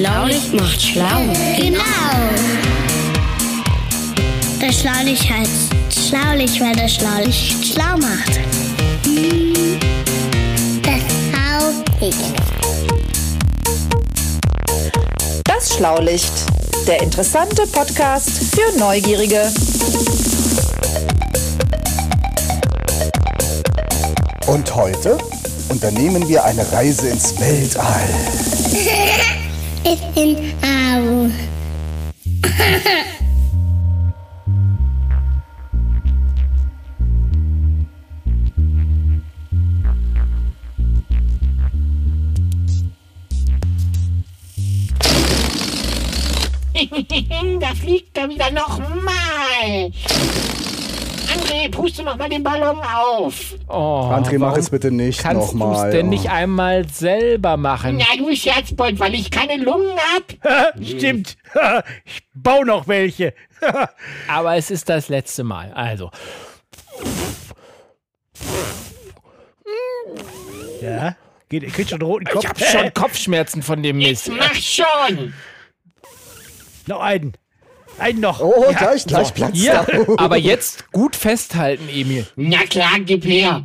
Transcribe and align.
Schlaulicht 0.00 0.54
macht 0.54 0.80
schlau. 0.80 1.20
Genau. 1.58 1.82
Das 4.58 4.80
Schlaulicht 4.80 5.30
heißt 5.30 6.08
Schlaulicht, 6.08 6.58
weil 6.58 6.74
das 6.74 6.94
Schlaulicht 6.94 7.66
schlau 7.66 7.98
macht. 7.98 8.40
Das 10.82 11.02
Schlaulicht. 11.28 12.18
Das 15.44 15.74
Schlaulicht, 15.76 16.32
der 16.86 17.02
interessante 17.02 17.66
Podcast 17.66 18.30
für 18.30 18.78
Neugierige. 18.78 19.52
Und 24.46 24.74
heute 24.74 25.18
unternehmen 25.68 26.26
wir 26.26 26.42
eine 26.42 26.72
Reise 26.72 27.08
ins 27.08 27.38
Weltall. 27.38 28.08
Ich 29.82 30.00
bin 30.14 30.36
Au. 30.62 31.30
da 47.60 47.74
fliegt 47.74 48.16
er 48.16 48.28
wieder 48.28 48.50
nochmal. 48.50 49.90
André, 51.50 51.70
puste 51.70 52.02
noch 52.02 52.16
mal 52.16 52.28
den 52.28 52.42
Ballon 52.42 52.78
auf. 52.80 53.54
Oh, 53.68 54.10
André, 54.12 54.38
mach 54.38 54.56
es 54.56 54.70
bitte 54.70 54.90
nicht 54.90 55.20
Kannst 55.22 55.52
du 55.52 55.58
nochmal. 55.58 55.88
es 55.88 55.94
denn 55.94 56.06
Oh. 56.06 56.10
nicht 56.10 56.30
einmal 56.30 56.88
selber 56.88 57.56
machen? 57.56 57.98
Ja, 57.98 58.06
du 58.16 58.34
Scherzbold, 58.34 58.98
weil 59.00 59.14
ich 59.14 59.30
keine 59.30 59.56
Lungen 59.62 59.96
hab. 60.14 60.74
Stimmt. 60.84 61.36
Ich 62.04 62.22
baue 62.34 62.64
noch 62.64 62.86
welche. 62.88 63.34
Aber 64.28 64.56
es 64.56 64.70
ist 64.70 64.88
das 64.88 65.08
letzte 65.08 65.44
Mal. 65.44 65.72
Also, 65.72 66.10
Ja. 70.80 71.16
Geht, 71.48 71.72
kriegt 71.72 71.90
schon 71.90 72.00
einen 72.00 72.08
roten 72.10 72.26
ich 72.26 72.32
Kopf. 72.32 72.46
habe 72.48 72.60
schon 72.64 72.94
Kopfschmerzen 72.94 73.62
von 73.62 73.82
dem 73.82 73.98
Mist. 73.98 74.30
Mach 74.30 74.54
schon. 74.54 75.34
Noch 76.86 77.00
einen. 77.00 77.32
Einen 77.98 78.20
noch. 78.20 78.40
Oh, 78.40 78.72
gleich, 78.76 79.04
gleich 79.06 79.28
So, 79.36 79.46
hier. 79.48 79.72
er. 79.86 80.08
Aber 80.18 80.36
jetzt 80.36 80.90
gut 80.92 81.16
festhalten, 81.16 81.88
Emil. 81.88 82.26
Na 82.36 82.64
klar, 82.64 82.98
gib 83.00 83.24
her. 83.24 83.64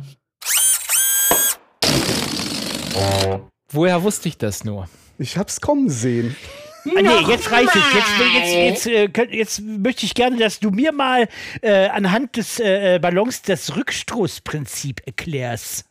Woher 3.70 4.02
wusste 4.02 4.28
ich 4.28 4.38
das 4.38 4.64
nur? 4.64 4.88
Ich 5.18 5.36
hab's 5.36 5.60
kommen 5.60 5.88
sehen. 5.90 6.36
Ah, 6.96 7.02
nee, 7.02 7.30
jetzt 7.32 7.50
reicht 7.50 7.74
es. 7.74 7.82
Jetzt, 7.94 8.54
jetzt, 8.54 8.86
jetzt, 8.86 9.18
äh, 9.18 9.36
jetzt 9.36 9.60
möchte 9.60 10.06
ich 10.06 10.14
gerne, 10.14 10.36
dass 10.36 10.60
du 10.60 10.70
mir 10.70 10.92
mal 10.92 11.28
äh, 11.60 11.88
anhand 11.88 12.36
des 12.36 12.60
äh, 12.60 12.98
Ballons 13.00 13.42
das 13.42 13.74
Rückstoßprinzip 13.76 15.02
erklärst. 15.04 15.85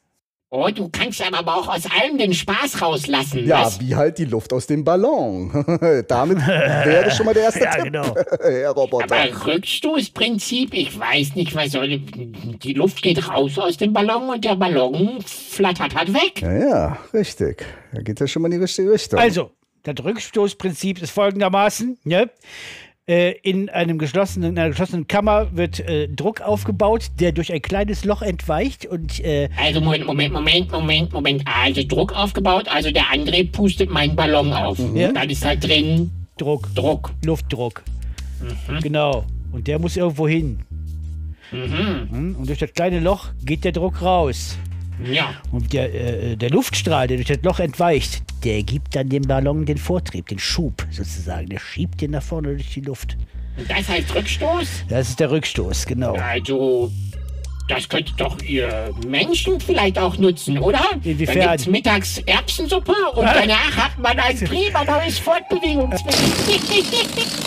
Oh, 0.58 0.70
du 0.70 0.88
kannst 0.88 1.22
aber 1.22 1.53
auch 1.53 1.67
aus 1.67 1.84
allem 2.00 2.17
den 2.17 2.34
Spaß 2.34 2.81
rauslassen. 2.81 3.45
Ja, 3.45 3.66
was? 3.66 3.81
wie 3.81 3.94
halt 3.94 4.17
die 4.17 4.23
Luft 4.23 4.53
aus 4.53 4.67
dem 4.67 4.86
Ballon. 4.86 5.52
Damit 6.08 6.38
wäre 6.38 7.12
schon 7.12 7.25
mal 7.25 7.34
der 7.34 7.44
erste 7.44 7.59
Ja, 7.66 7.72
Tipp, 7.72 7.84
genau. 7.84 8.16
Herr 8.39 8.72
Roboter. 8.72 9.14
Aber 9.14 9.47
Rückstoßprinzip, 9.47 10.73
ich 10.73 10.97
weiß 10.97 11.36
nicht, 11.36 11.53
was 11.56 11.73
soll. 11.73 12.00
Die 12.00 12.73
Luft 12.73 13.02
geht 13.02 13.28
raus 13.28 13.59
aus 13.59 13.75
dem 13.75 13.92
Ballon 13.92 14.30
und 14.30 14.45
der 14.45 14.56
Ballon 14.56 15.20
flattert 15.25 15.94
halt 15.94 16.14
weg. 16.14 16.42
Ja, 16.42 16.53
ja, 16.53 16.97
richtig. 17.14 17.66
Da 17.94 18.02
geht 18.02 18.22
ja 18.22 18.28
schon 18.28 18.42
mal 18.42 18.47
in 18.47 18.53
die 18.53 18.64
richtige 18.64 18.92
Richtung. 18.92 19.19
Also, 19.19 19.52
das 19.84 19.95
Rückstoßprinzip 20.02 21.01
ist 21.01 21.12
folgendermaßen: 21.12 21.97
ne? 22.06 22.22
äh, 22.22 22.28
in, 23.08 23.70
einem 23.70 24.00
geschlossenen, 24.00 24.54
in 24.54 24.60
einer 24.60 24.70
geschlossenen 24.70 25.08
Kammer 25.08 25.56
wird 25.56 25.80
äh, 25.80 26.08
Druck 26.08 26.42
aufgebaut, 26.42 27.12
der 27.20 27.32
durch 27.34 27.54
ein 27.54 27.62
kleines 27.62 28.04
Loch 28.04 28.24
entweicht 28.24 28.88
und 28.88 29.20
äh, 29.24 29.50
Also 29.62 29.80
Moment, 29.80 30.08
Moment, 30.08 30.34
Moment, 30.34 30.72
Moment, 30.72 31.14
Moment. 31.14 31.44
Also 31.46 31.84
Druck 31.88 32.14
aufgebaut, 32.14 32.68
also 32.68 32.90
der 32.90 33.04
André 33.04 33.52
pustet 33.52 33.92
meinen 33.92 34.16
Ballon 34.16 34.52
auf. 34.52 34.80
Ja. 34.96 35.12
Dann 35.12 35.30
ist 35.30 35.46
halt 35.46 35.64
drin 35.64 36.10
Druck, 36.38 36.74
Druck. 36.74 37.12
Luftdruck. 37.24 37.84
Genau. 38.82 39.24
Und 39.52 39.68
der 39.68 39.80
muss 39.80 39.96
irgendwo 39.96 40.28
hin. 40.28 40.60
Mhm. 41.52 42.36
Und 42.40 42.50
durch 42.50 42.60
das 42.60 42.74
kleine 42.74 43.00
Loch 43.00 43.30
geht 43.46 43.64
der 43.64 43.72
Druck 43.72 44.02
raus. 44.02 44.58
Ja. 45.03 45.35
Und 45.51 45.73
der, 45.73 45.94
äh, 45.94 46.35
der 46.35 46.50
Luftstrahl, 46.50 47.07
der 47.07 47.17
durch 47.17 47.28
das 47.28 47.44
Loch 47.44 47.59
entweicht, 47.59 48.23
der 48.44 48.63
gibt 48.63 48.95
dann 48.95 49.09
dem 49.09 49.23
Ballon 49.23 49.66
den 49.66 49.78
Vortrieb, 49.78 50.28
den 50.28 50.39
Schub 50.39 50.85
sozusagen. 50.91 51.47
Der 51.50 51.59
schiebt 51.59 52.01
den 52.01 52.11
nach 52.11 52.23
vorne 52.23 52.50
durch 52.56 52.73
die 52.73 52.81
Luft. 52.81 53.17
Und 53.57 53.69
das 53.69 53.88
heißt 53.88 54.13
Rückstoß? 54.13 54.85
Das 54.89 55.09
ist 55.09 55.19
der 55.19 55.31
Rückstoß, 55.31 55.85
genau. 55.85 56.13
Also, 56.13 56.91
das 57.68 57.90
könnte 57.90 58.14
doch 58.18 58.40
ihr 58.42 58.92
Menschen 59.08 59.59
vielleicht 59.59 59.98
auch 59.98 60.18
nutzen, 60.18 60.58
oder? 60.59 60.81
Inwiefern? 61.03 61.40
Dann 61.40 61.50
gibt's 61.52 61.68
mittags 61.68 62.18
Erbsensuppe 62.26 62.94
und 63.16 63.26
danach 63.26 63.76
hat 63.76 63.98
man 63.98 64.20
ein 64.20 64.38
prima 64.46 64.84
neues 64.84 65.18
Fortbewegungsmittel. 65.20 66.16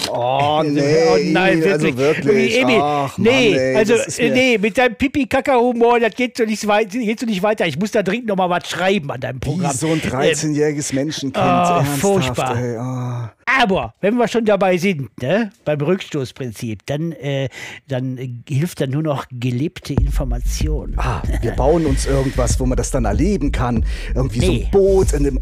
oh, 0.12 0.62
nee, 0.65 0.97
oh 1.09 1.17
nein, 1.25 1.61
wirklich. 1.62 1.73
Also 1.73 1.97
wirklich. 1.99 2.59
Emil, 2.59 2.81
Ach, 2.83 3.17
Mann, 3.19 3.33
nee, 3.33 3.53
ey, 3.57 3.77
also 3.77 3.95
nee, 4.19 4.59
mit 4.59 4.77
deinem 4.77 4.97
Pipi-Kaka-Humor, 4.97 6.01
das 6.01 6.15
geht 6.15 6.37
so, 6.37 6.45
nicht 6.45 6.67
weit, 6.67 6.91
geht 6.91 7.21
so 7.21 7.27
nicht 7.27 7.43
weiter. 7.43 7.67
Ich 7.67 7.78
muss 7.78 7.91
da 7.93 8.03
dringend 8.03 8.27
noch 8.27 8.37
mal 8.37 8.51
was 8.51 8.69
schreiben 8.69 9.11
an 9.11 9.21
deinem 9.21 9.37
Wie 9.37 9.51
Programm. 9.51 9.73
so 9.73 9.87
ein 9.89 10.01
Ähm, 10.03 10.11
13-jähriges 10.11 10.95
Menschenkind. 10.95 11.37
oh, 11.37 11.49
ernsthaft, 11.49 11.99
furchtbar. 12.01 12.57
Ey, 12.59 12.77
oh. 12.78 13.38
Aber 13.60 13.94
wenn 14.00 14.16
wir 14.16 14.28
schon 14.28 14.44
dabei 14.44 14.76
sind, 14.76 15.10
ne, 15.22 15.50
beim 15.64 15.81
Rückstoßprinzip, 15.81 16.84
dann, 16.86 17.12
äh, 17.12 17.48
dann 17.88 18.19
äh, 18.19 18.31
hilft 18.48 18.81
dann 18.81 18.91
nur 18.91 19.03
noch 19.03 19.26
gelebte 19.31 19.94
Information. 19.94 20.94
Ah, 20.97 21.22
wir 21.41 21.53
bauen 21.53 21.86
uns 21.86 22.06
irgendwas, 22.06 22.60
wo 22.60 22.66
man 22.66 22.76
das 22.76 22.91
dann 22.91 23.04
erleben 23.06 23.50
kann. 23.53 23.84
Irgendwie 24.14 24.41
so 24.41 24.53
Nee. 24.53 24.64
ein 24.64 24.70
Boot 24.70 25.12
in 25.12 25.25
dem. 25.25 25.41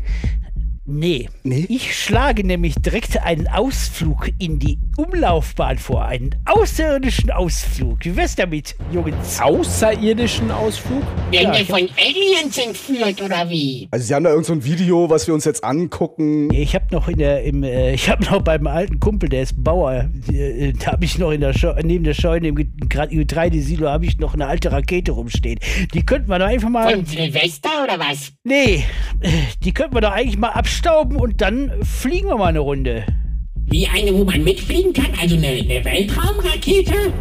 Nee. 0.88 1.28
Nee? 1.42 1.66
Ich 1.68 1.98
schlage 1.98 2.46
nämlich 2.46 2.76
direkt 2.76 3.20
einen 3.20 3.48
Ausflug 3.48 4.30
in 4.38 4.60
die 4.60 4.78
Umlaufbahn 4.96 5.78
vor. 5.78 6.04
Einen 6.04 6.30
außerirdischen 6.44 7.32
Ausflug. 7.32 8.04
Wie 8.04 8.14
wär's 8.16 8.36
damit, 8.36 8.76
Jungs? 8.92 9.40
Außerirdischen 9.40 10.50
Ausflug? 10.52 11.02
Werden 11.32 11.52
Ja, 11.52 11.58
wir 11.58 11.66
von 11.66 11.88
Aliens 11.98 12.56
entführt, 12.58 13.20
oder 13.20 13.50
wie? 13.50 13.88
Also, 13.90 14.06
Sie 14.06 14.14
haben 14.14 14.22
da 14.24 14.30
irgend 14.30 14.46
so 14.46 14.52
ein 14.52 14.64
Video, 14.64 15.10
was 15.10 15.26
wir 15.26 15.34
uns 15.34 15.44
jetzt 15.44 15.64
angucken. 15.64 16.52
Ich 16.52 16.74
habe 16.76 16.86
noch 16.92 17.08
in 17.08 17.18
der, 17.18 17.42
im, 17.42 17.64
äh, 17.64 17.92
ich 17.94 18.08
habe 18.08 18.24
noch 18.24 18.42
beim 18.42 18.68
alten 18.68 19.00
Kumpel, 19.00 19.28
der 19.28 19.42
ist 19.42 19.62
Bauer, 19.62 20.08
äh, 20.32 20.72
da 20.72 20.92
habe 20.92 21.04
ich 21.04 21.18
noch 21.18 21.32
in 21.32 21.40
der 21.40 21.52
Scheu 21.52 21.74
neben 21.82 22.04
der 22.04 22.14
Scheune 22.14 22.48
im 22.48 22.54
Getreidesilo 22.88 23.88
habe 23.88 24.06
ich 24.06 24.18
noch 24.18 24.34
eine 24.34 24.46
alte 24.46 24.70
Rakete 24.70 25.10
rumstehen. 25.12 25.58
Die 25.94 26.06
könnten 26.06 26.28
wir 26.28 26.38
doch 26.38 26.46
einfach 26.46 26.68
mal, 26.68 26.94
Von 26.94 27.04
Silvester 27.06 27.70
oder 27.82 27.98
was? 27.98 28.32
nee, 28.44 28.84
äh, 29.20 29.28
die 29.64 29.72
könnten 29.74 29.94
wir 29.94 30.00
doch 30.00 30.12
eigentlich 30.12 30.38
mal 30.38 30.50
abstauben 30.76 31.16
und 31.16 31.40
dann 31.40 31.72
fliegen 31.82 32.28
wir 32.28 32.36
mal 32.36 32.48
eine 32.48 32.58
Runde. 32.58 33.06
Wie 33.54 33.88
eine, 33.88 34.12
wo 34.12 34.24
man 34.24 34.44
mitfliegen 34.44 34.92
kann? 34.92 35.08
Also 35.20 35.36
eine, 35.36 35.48
eine 35.48 35.84
Weltraumrakete? 35.84 37.12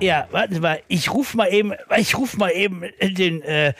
Ja, 0.00 0.28
warten 0.30 0.54
Sie 0.54 0.60
mal, 0.60 0.80
ich 0.86 1.10
ruf 1.12 1.34
mal 1.34 1.46
eben, 1.46 1.72
ich 1.96 2.16
ruf 2.16 2.36
mal 2.36 2.50
eben 2.50 2.82
den, 3.00 3.40
äh, 3.40 3.72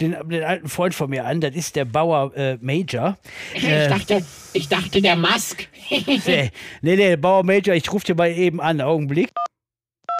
den, 0.00 0.16
den 0.28 0.44
alten 0.44 0.68
Freund 0.68 0.94
von 0.94 1.08
mir 1.08 1.24
an, 1.24 1.40
das 1.40 1.56
ist 1.56 1.76
der 1.76 1.86
Bauer 1.86 2.36
äh, 2.36 2.58
Major. 2.60 3.16
Ich 3.54 3.64
Äh, 3.64 3.88
dachte, 3.88 4.22
ich 4.52 4.68
dachte 4.68 5.00
der 5.00 5.16
Musk. 5.16 5.66
nee, 6.26 6.50
nee, 6.82 7.16
Bauer 7.16 7.42
Major, 7.42 7.74
ich 7.74 7.90
ruf 7.90 8.04
den 8.04 8.16
mal 8.16 8.30
eben 8.30 8.60
an, 8.60 8.82
Augenblick. 8.82 9.30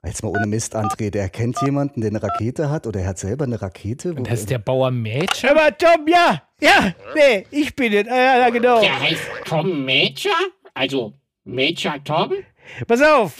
Jetzt 0.04 0.22
mal 0.22 0.28
ohne 0.28 0.46
Mist, 0.46 0.76
André. 0.76 1.10
Der 1.10 1.28
kennt 1.28 1.60
jemanden, 1.62 2.00
der 2.00 2.10
eine 2.10 2.22
Rakete 2.22 2.70
hat 2.70 2.86
oder 2.86 3.00
er 3.00 3.08
hat 3.08 3.18
selber 3.18 3.44
eine 3.44 3.60
Rakete. 3.60 4.16
Wo 4.16 4.22
Das 4.22 4.40
ist 4.40 4.50
der 4.50 4.58
Bauer 4.58 4.90
Mädchen? 4.90 5.48
Hör 5.48 5.56
mal, 5.56 5.72
Tom, 5.72 6.06
ja, 6.06 6.42
ja, 6.60 6.92
nee, 7.14 7.46
ich 7.50 7.74
bin 7.74 7.92
es, 7.92 8.06
ah, 8.08 8.16
ja, 8.16 8.38
ja, 8.38 8.50
genau. 8.50 8.80
Der 8.80 9.00
heißt 9.00 9.22
Tom 9.46 9.84
Major? 9.84 10.32
Also 10.74 11.14
Major 11.44 11.94
Tom? 12.04 12.32
Pass 12.88 13.00
auf, 13.00 13.32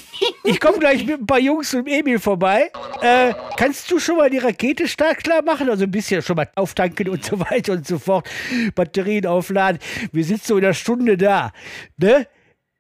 ich 0.45 0.61
komme 0.61 0.79
gleich 0.79 1.05
mit 1.05 1.21
ein 1.21 1.27
paar 1.27 1.41
Jungs 1.41 1.75
und 1.75 1.89
Emil 1.89 2.19
vorbei. 2.21 2.71
Äh, 3.03 3.35
kannst 3.57 3.91
du 3.91 3.99
schon 3.99 4.17
mal 4.19 4.31
die 4.31 4.39
Rakete 4.39 4.87
stark 4.87 5.25
klar 5.25 5.43
machen? 5.43 5.69
Also 5.69 5.83
ein 5.85 5.91
bisschen 5.91 6.23
schon 6.23 6.37
mal 6.37 6.49
auftanken 6.55 7.09
und 7.09 7.25
so 7.25 7.39
weiter 7.41 7.73
und 7.73 7.87
so 7.87 7.99
fort. 7.99 8.29
Batterien 8.77 9.27
aufladen. 9.27 9.81
Wir 10.13 10.25
sind 10.25 10.43
so 10.45 10.57
in 10.57 10.65
einer 10.65 10.75
Stunde 10.75 11.17
da. 11.17 11.53
Ne? 11.97 12.29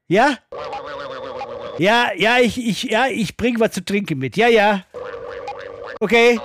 Ja? 0.06 0.38
Ja, 1.78 2.08
ja, 2.16 2.38
ich, 2.38 2.58
ich, 2.64 2.84
ja, 2.84 3.06
ich 3.10 3.36
bring 3.36 3.60
was 3.60 3.72
zu 3.72 3.84
trinken 3.84 4.18
mit. 4.18 4.36
Ja, 4.36 4.48
ja. 4.48 4.82
Okay. 6.00 6.38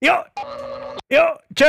Jo. 0.00 0.12
Jo, 1.10 1.22
tschö. 1.54 1.64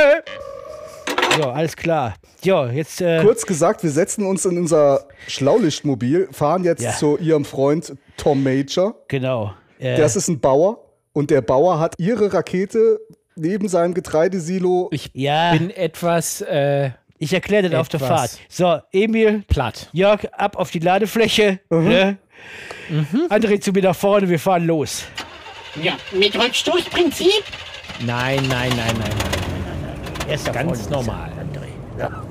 So, 1.36 1.44
alles 1.50 1.76
klar. 1.76 2.14
Jo, 2.42 2.66
jetzt, 2.66 3.00
äh, 3.00 3.20
Kurz 3.22 3.44
gesagt, 3.46 3.82
wir 3.82 3.90
setzen 3.90 4.24
uns 4.26 4.44
in 4.46 4.58
unser 4.58 5.06
Schlaulichtmobil, 5.26 6.28
fahren 6.32 6.64
jetzt 6.64 6.82
Ja. 6.82 6.92
zu 6.92 7.18
ihrem 7.18 7.44
Freund 7.44 7.94
Tom 8.16 8.42
Major. 8.42 8.94
genau. 9.08 9.52
Äh, 9.78 9.96
Das 9.98 10.16
ist 10.16 10.28
ein 10.28 10.40
Bauer 10.40 10.78
und 11.12 11.30
der 11.30 11.42
Bauer 11.42 11.78
hat 11.78 11.94
ihre 11.98 12.32
Rakete 12.32 12.98
neben 13.36 13.68
seinem 13.68 13.92
Getreidesilo. 13.94 14.88
Ich 14.92 15.10
Ja. 15.12 15.52
bin 15.52 15.70
etwas 15.70 16.40
äh, 16.40 16.90
Ich 17.18 17.32
erkläre 17.34 17.68
das 17.68 17.80
auf 17.80 17.88
der. 17.88 18.00
Fahrt. 18.00 18.38
So, 18.48 18.78
Emil, 18.92 19.42
Platt. 19.48 19.88
Jörg, 19.92 20.24
ab 20.32 20.56
auf 20.56 20.70
die 20.70 20.78
Ladefläche. 20.80 21.60
Ne? 21.70 22.16
André 23.28 23.60
zu 23.60 23.72
mir 23.72 23.82
nach 23.82 23.96
vorne, 23.96 24.28
wir 24.28 24.38
fahren 24.38 24.66
los. 24.66 25.04
Ja, 25.82 25.94
mit 26.12 26.38
Rückstoßprinzip? 26.38 27.44
Nein, 28.00 28.46
nein, 28.48 28.70
nein, 28.76 28.94
nein, 28.98 28.98
nein. 28.98 30.28
Erst 30.28 30.52
Ganz 30.52 30.88
normal. 30.88 31.30
André. 31.30 31.68
Ja. 31.98 32.22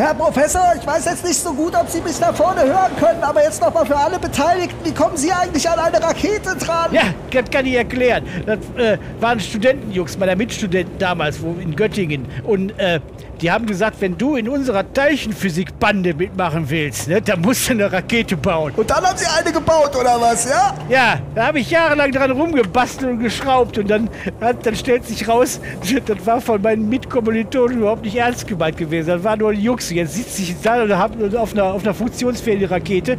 Herr 0.00 0.14
Professor, 0.14 0.62
ich 0.80 0.86
weiß 0.86 1.04
jetzt 1.04 1.26
nicht 1.26 1.38
so 1.38 1.52
gut, 1.52 1.74
ob 1.74 1.86
Sie 1.90 2.00
mich 2.00 2.18
da 2.18 2.32
vorne 2.32 2.62
hören 2.62 2.96
können, 2.98 3.22
aber 3.22 3.42
jetzt 3.44 3.60
nochmal 3.60 3.84
für 3.84 3.96
alle 3.96 4.18
Beteiligten, 4.18 4.82
wie 4.82 4.94
kommen 4.94 5.14
Sie 5.16 5.30
eigentlich 5.30 5.68
an 5.68 5.78
eine 5.78 6.02
Rakete 6.02 6.56
dran? 6.56 6.90
Ja, 6.92 7.12
das 7.30 7.50
kann 7.50 7.66
ich 7.66 7.74
erklären. 7.74 8.24
Das 8.46 8.58
äh, 8.82 8.96
waren 9.20 9.38
Studentenjungs 9.38 10.16
meiner 10.16 10.36
Mitstudenten 10.36 10.98
damals 10.98 11.42
wo 11.42 11.54
in 11.60 11.76
Göttingen. 11.76 12.24
Und 12.44 12.70
äh, 12.78 13.00
die 13.40 13.50
haben 13.50 13.66
gesagt, 13.66 14.00
wenn 14.00 14.18
du 14.18 14.36
in 14.36 14.48
unserer 14.48 14.90
Teilchenphysikbande 14.92 16.14
mitmachen 16.14 16.68
willst, 16.68 17.08
ne, 17.08 17.22
dann 17.22 17.40
musst 17.40 17.68
du 17.68 17.72
eine 17.72 17.90
Rakete 17.90 18.36
bauen. 18.36 18.72
Und 18.76 18.90
dann 18.90 19.04
haben 19.04 19.16
Sie 19.16 19.26
eine 19.26 19.52
gebaut, 19.52 19.96
oder 19.96 20.20
was, 20.20 20.48
ja? 20.48 20.74
Ja, 20.88 21.20
da 21.34 21.46
habe 21.46 21.60
ich 21.60 21.70
jahrelang 21.70 22.12
dran 22.12 22.30
rumgebastelt 22.30 23.12
und 23.12 23.20
geschraubt 23.20 23.78
und 23.78 23.88
dann, 23.88 24.10
hat, 24.40 24.64
dann 24.66 24.76
stellt 24.76 25.06
sich 25.06 25.26
raus, 25.26 25.60
das 26.06 26.26
war 26.26 26.40
von 26.40 26.60
meinen 26.60 26.88
Mitkommilitonen 26.88 27.78
überhaupt 27.78 28.04
nicht 28.04 28.16
ernst 28.16 28.46
gemeint 28.46 28.76
gewesen. 28.76 29.08
Das 29.08 29.24
war 29.24 29.36
nur 29.36 29.50
ein 29.50 29.60
Jux. 29.60 29.90
Jetzt 29.90 30.14
sitzt 30.14 30.38
ich 30.38 30.54
da 30.62 30.82
und 30.82 30.96
hab 30.96 31.12
auf 31.34 31.52
einer, 31.54 31.64
auf 31.64 31.82
einer 31.82 31.94
funktionsfähigen 31.94 32.68
Rakete 32.68 33.16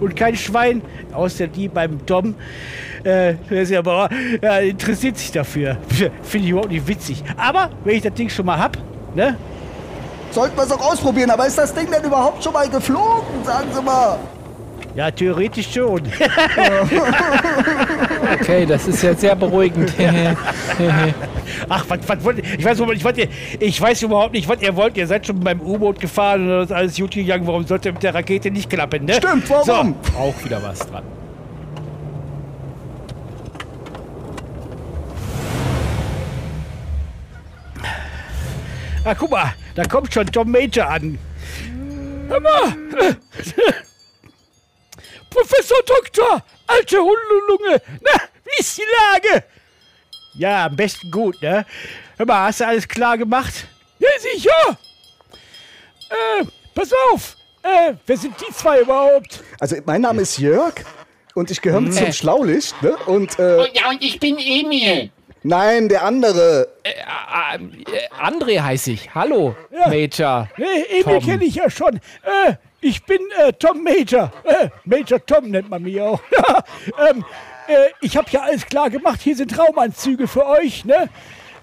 und 0.00 0.16
kein 0.16 0.36
Schwein, 0.36 0.82
außer 1.12 1.46
die 1.46 1.68
beim 1.68 2.04
Dom, 2.06 2.34
äh, 3.04 3.34
der 3.50 3.62
ist 3.62 3.70
ja 3.70 3.80
aber, 3.80 4.08
ja, 4.42 4.58
interessiert 4.58 5.18
sich 5.18 5.30
dafür. 5.30 5.76
Finde 6.22 6.46
ich 6.46 6.50
überhaupt 6.50 6.70
nicht 6.70 6.88
witzig. 6.88 7.22
Aber, 7.36 7.70
wenn 7.84 7.96
ich 7.96 8.02
das 8.02 8.14
Ding 8.14 8.28
schon 8.28 8.46
mal 8.46 8.58
hab, 8.58 8.76
ne? 9.14 9.36
Sollten 10.30 10.56
wir 10.56 10.64
es 10.64 10.72
auch 10.72 10.92
ausprobieren, 10.92 11.30
aber 11.30 11.46
ist 11.46 11.58
das 11.58 11.72
Ding 11.74 11.90
denn 11.90 12.04
überhaupt 12.04 12.42
schon 12.44 12.52
mal 12.52 12.68
geflogen, 12.68 13.44
sagen 13.44 13.68
Sie 13.74 13.82
mal? 13.82 14.18
Ja, 14.94 15.10
theoretisch 15.10 15.72
schon. 15.72 16.02
Okay, 18.40 18.66
das 18.66 18.86
ist 18.86 19.02
ja 19.02 19.14
sehr 19.14 19.34
beruhigend. 19.34 19.92
Ach, 21.68 21.84
was, 21.88 21.98
was 22.06 22.24
wollt 22.24 22.38
ihr? 22.38 22.44
Ich 22.58 22.64
weiß, 22.64 22.78
überhaupt 22.78 22.94
nicht, 22.94 23.04
was 23.04 23.16
ihr, 23.16 23.28
ich 23.58 23.80
weiß 23.80 24.02
überhaupt 24.02 24.32
nicht, 24.34 24.48
was 24.48 24.60
ihr 24.60 24.74
wollt. 24.76 24.96
Ihr 24.96 25.06
seid 25.06 25.26
schon 25.26 25.40
beim 25.40 25.60
U-Boot 25.60 26.00
gefahren 26.00 26.42
und 26.42 26.48
das 26.58 26.70
ist 26.70 26.76
alles 26.76 26.96
gut 26.96 27.12
gegangen. 27.12 27.46
Warum 27.46 27.66
sollte 27.66 27.92
mit 27.92 28.02
der 28.02 28.14
Rakete 28.14 28.50
nicht 28.50 28.68
klappen, 28.68 29.04
ne? 29.06 29.14
Stimmt, 29.14 29.48
warum? 29.48 29.94
Auch 30.18 30.34
wieder 30.44 30.62
was 30.62 30.78
dran. 30.80 31.02
Ah, 39.04 39.14
guck 39.14 39.30
mal, 39.30 39.54
da 39.74 39.84
kommt 39.84 40.12
schon 40.12 40.26
Tom 40.26 40.50
Major 40.50 40.86
an. 40.88 41.18
Hör 42.28 42.40
mal. 42.40 42.76
Professor 45.30 45.78
Doktor, 45.86 46.42
alte 46.66 46.96
Hundelunge. 46.98 47.80
Na, 48.00 48.20
wie 48.44 48.60
ist 48.60 48.76
die 48.78 48.82
Lage? 48.82 49.44
Ja, 50.34 50.66
am 50.66 50.76
besten 50.76 51.10
gut, 51.10 51.40
ne? 51.42 51.64
Hör 52.16 52.26
mal, 52.26 52.46
hast 52.46 52.60
du 52.60 52.66
alles 52.66 52.86
klar 52.88 53.16
gemacht? 53.16 53.66
Ja, 53.98 54.08
sicher. 54.18 54.78
Äh, 56.10 56.44
pass 56.74 56.90
auf. 57.12 57.36
Äh, 57.62 57.94
wer 58.06 58.16
sind 58.16 58.34
die 58.40 58.52
zwei 58.52 58.80
überhaupt? 58.80 59.42
Also, 59.60 59.76
mein 59.84 60.00
Name 60.00 60.22
ist 60.22 60.38
Jörg 60.38 60.74
und 61.34 61.50
ich 61.50 61.60
gehöre 61.60 61.80
mit 61.80 61.94
zum. 61.94 62.12
Schlaulicht, 62.12 62.80
ne? 62.82 62.96
Und, 63.06 63.38
Oh 63.38 63.42
äh, 63.42 63.72
ja, 63.74 63.90
und 63.90 64.02
ich 64.02 64.18
bin 64.20 64.38
Emil. 64.38 65.10
Nein, 65.42 65.88
der 65.88 66.04
andere. 66.04 66.68
Äh, 66.82 66.90
äh, 66.90 68.08
André 68.20 68.60
heiße 68.60 68.92
ich. 68.92 69.14
Hallo, 69.14 69.54
Major. 69.70 70.48
Hey, 70.54 70.84
Emil 70.90 71.02
Tom. 71.02 71.24
kenne 71.24 71.44
ich 71.44 71.54
ja 71.54 71.70
schon. 71.70 71.96
Äh, 71.96 72.54
ich 72.80 73.04
bin 73.04 73.20
äh, 73.38 73.52
Tom 73.52 73.82
Major. 73.82 74.32
Äh, 74.44 74.68
Major 74.84 75.24
Tom 75.24 75.50
nennt 75.50 75.68
man 75.68 75.82
mich 75.82 76.00
auch. 76.00 76.20
ähm, 77.10 77.24
äh, 77.66 77.88
ich 78.00 78.16
habe 78.16 78.28
ja 78.30 78.42
alles 78.42 78.66
klar 78.66 78.90
gemacht. 78.90 79.20
Hier 79.22 79.36
sind 79.36 79.58
Raumanzüge 79.58 80.28
für 80.28 80.46
euch, 80.46 80.84
ne? 80.84 81.08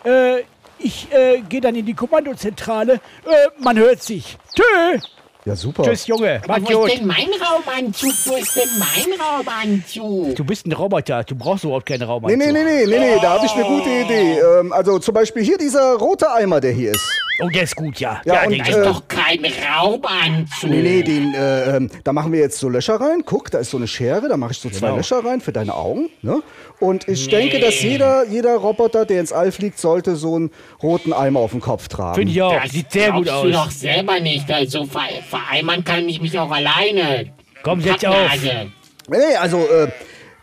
Äh, 0.04 0.44
ich 0.78 1.12
äh, 1.12 1.42
gehe 1.42 1.62
dann 1.62 1.75
in 1.75 1.86
die 1.86 1.94
Kommandozentrale. 1.94 2.95
Äh, 2.95 3.00
man 3.60 3.78
hört 3.78 4.04
sich. 4.04 4.38
Tschö. 4.54 5.00
Ja, 5.45 5.56
super. 5.56 5.83
Tschüss, 5.83 6.07
Junge. 6.07 6.42
Aber 6.47 6.59
Mach 6.59 6.69
wo 6.74 6.86
ist 6.86 6.97
denn 6.97 7.06
mein 7.06 7.27
Raumanzug? 7.39 8.12
Wo 8.25 8.36
ist 8.36 8.56
denn 8.56 8.69
mein 8.80 9.19
Raumanzug? 9.19 10.36
Du 10.36 10.44
bist 10.44 10.65
ein 10.65 10.71
Roboter. 10.71 11.24
Du 11.24 11.36
brauchst 11.36 11.63
überhaupt 11.63 11.86
keine 11.86 12.06
Nee, 12.06 12.12
Raumanzug. 12.12 12.39
nee, 12.39 12.51
nee, 12.51 12.63
nee, 12.63 12.86
nee, 12.88 13.00
nee, 13.00 13.19
da 13.21 13.33
habe 13.33 13.45
ich 13.45 13.51
eine 13.51 13.63
gute 13.63 13.89
Idee. 13.89 14.39
Ähm, 14.39 14.74
also 14.74 14.97
zum 14.97 15.13
Beispiel 15.13 15.44
hier 15.44 15.59
dieser 15.59 15.95
rote 15.97 16.31
Eimer, 16.31 16.59
der 16.62 16.71
hier 16.71 16.92
ist. 16.92 17.07
Oh, 17.41 17.49
der 17.49 17.63
ist 17.63 17.75
gut, 17.75 17.99
ja. 17.99 18.21
Ja, 18.25 18.43
und, 18.43 18.51
den 18.51 18.59
Da 18.59 18.69
ist 18.69 18.77
äh, 18.77 18.83
doch 18.83 19.07
kein 19.07 19.39
Raumanzug. 19.45 20.69
Nee, 20.69 20.81
nee, 20.81 21.03
den, 21.03 21.33
äh, 21.33 21.75
ähm, 21.77 21.91
da 22.03 22.13
machen 22.13 22.31
wir 22.31 22.39
jetzt 22.39 22.59
so 22.59 22.69
Löcher 22.69 22.95
rein. 22.95 23.23
Guck, 23.25 23.51
da 23.51 23.59
ist 23.59 23.71
so 23.71 23.77
eine 23.77 23.87
Schere, 23.87 24.29
da 24.29 24.37
mache 24.37 24.51
ich 24.51 24.59
so 24.59 24.69
zwei 24.69 24.87
Genau. 24.87 24.97
Löcher 24.97 25.23
rein 25.25 25.41
für 25.41 25.51
deine 25.51 25.75
Augen. 25.75 26.09
Ne? 26.21 26.41
Und 26.79 27.07
ich 27.07 27.27
denke, 27.27 27.59
dass 27.59 27.81
jeder, 27.81 28.25
jeder 28.25 28.55
Roboter, 28.55 29.05
der 29.05 29.19
ins 29.19 29.33
All 29.33 29.51
fliegt, 29.51 29.79
sollte 29.79 30.15
so 30.15 30.35
einen 30.35 30.51
roten 30.81 31.11
Eimer 31.11 31.41
auf 31.41 31.51
dem 31.51 31.61
Kopf 31.61 31.87
tragen. 31.87 32.15
Finde 32.15 32.31
ich 32.31 32.41
auch. 32.41 32.61
Das 32.61 32.71
Sieht 32.71 32.91
sehr 32.91 33.11
gut 33.11 33.29
aus. 33.29 33.51
doch 33.51 33.71
selber 33.71 34.19
nicht. 34.19 34.49
Also 34.51 34.85
ver 34.85 35.01
vereimern 35.29 35.83
kann 35.83 36.07
ich 36.07 36.21
mich 36.21 36.37
auch 36.39 36.51
alleine. 36.51 37.33
Komm, 37.63 37.81
setz 37.81 38.03
auf. 38.03 38.15
Nee, 39.07 39.35
also, 39.39 39.57
äh, 39.57 39.87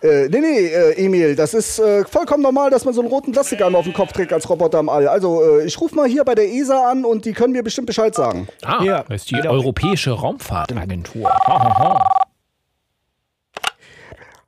äh, 0.03 0.29
nee, 0.29 0.41
nee, 0.41 0.67
äh, 0.67 1.05
Emil, 1.05 1.37
das 1.37 1.55
ist 1.55 1.79
äh, 1.79 2.05
vollkommen 2.05 2.43
normal, 2.43 2.71
dass 2.71 2.85
man 2.85 2.93
so 2.95 3.01
einen 3.01 3.11
roten 3.11 3.33
Plastikeimer 3.33 3.79
auf 3.79 3.85
dem 3.85 3.95
Kopf 3.95 4.13
trägt 4.13 4.33
als 4.33 4.49
Roboter 4.49 4.81
im 4.81 4.89
All. 4.89 5.07
Also, 5.09 5.43
äh, 5.61 5.65
ich 5.67 5.81
rufe 5.81 5.95
mal 5.95 6.09
hier 6.09 6.25
bei 6.25 6.35
der 6.35 6.49
ESA 6.53 6.91
an 6.91 7.05
und 7.05 7.25
die 7.25 7.33
können 7.33 7.53
mir 7.53 7.63
bestimmt 7.63 7.87
Bescheid 7.87 8.15
sagen. 8.15 8.49
Ah, 8.65 8.83
Ja, 8.83 9.05
das 9.09 9.23
ist 9.23 9.31
die. 9.31 9.43
Europäische 9.49 10.13
Raumfahrtagentur. 10.13 11.31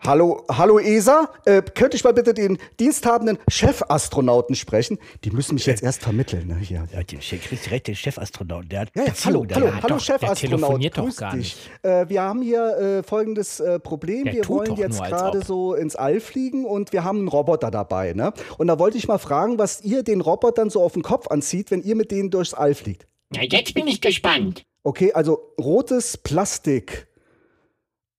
Hallo, 0.06 0.45
hallo 0.51 0.79
ESA, 0.79 1.31
äh, 1.47 1.62
könnte 1.62 1.97
ich 1.97 2.05
mal 2.05 2.12
bitte 2.12 2.35
den 2.35 2.59
diensthabenden 2.79 3.39
Chefastronauten 3.49 4.55
sprechen? 4.55 4.99
Die 5.25 5.31
müssen 5.31 5.55
mich 5.55 5.65
jetzt 5.65 5.83
erst 5.83 6.03
vermitteln. 6.03 6.47
Ne? 6.47 6.56
Hier. 6.56 6.87
Ja, 6.93 7.03
den 7.03 7.21
kriegst 7.21 7.65
direkt 7.65 7.89
den 7.89 7.97
Chefastronauten. 7.97 8.69
Der 8.69 8.81
hat 8.83 8.91
Ja, 8.95 9.05
ja, 9.05 9.12
hallo, 9.25 9.47
hallo. 9.51 9.67
Ja, 9.67 9.73
hallo 9.77 9.81
doch, 9.81 10.05
der 10.05 10.19
Chefastronaut, 10.19 10.85
doch 10.85 11.05
grüß 11.05 11.17
gar 11.17 11.35
dich. 11.35 11.56
Äh, 11.83 12.06
wir 12.11 12.21
haben 12.21 12.43
hier 12.43 12.77
äh, 12.77 13.03
folgendes 13.03 13.61
äh, 13.61 13.81
Problem. 13.81 14.25
Der 14.25 14.35
wir 14.35 14.49
wollen 14.49 14.67
doch 14.67 14.79
jetzt 14.79 15.03
gerade 15.03 15.43
so 15.43 15.73
ins 15.73 15.96
All 15.96 16.20
fliegen 16.20 16.67
und 16.67 16.93
wir 16.93 17.03
haben 17.03 17.20
einen 17.20 17.29
Roboter 17.29 17.70
dabei. 17.70 18.13
Ne? 18.13 18.34
Und 18.58 18.67
da 18.67 18.79
wollte 18.79 18.99
ich 18.99 19.08
mal 19.08 19.17
fragen, 19.17 19.58
was 19.58 19.81
ihr 19.81 20.03
den 20.03 20.20
Robotern 20.20 20.69
so 20.69 20.82
auf 20.82 20.93
den 20.93 21.03
Kopf 21.03 21.29
anzieht, 21.29 21.70
wenn 21.70 21.82
ihr 21.82 21.96
mit 21.96 22.11
denen 22.11 22.29
durchs 22.29 22.53
All 22.53 22.75
fliegt. 22.75 23.06
Na, 23.31 23.43
jetzt 23.43 23.73
bin 23.73 23.87
ich 23.87 24.03
gespannt. 24.03 24.67
Okay, 24.82 25.15
also 25.15 25.55
rotes 25.58 26.19
Plastik. 26.19 27.06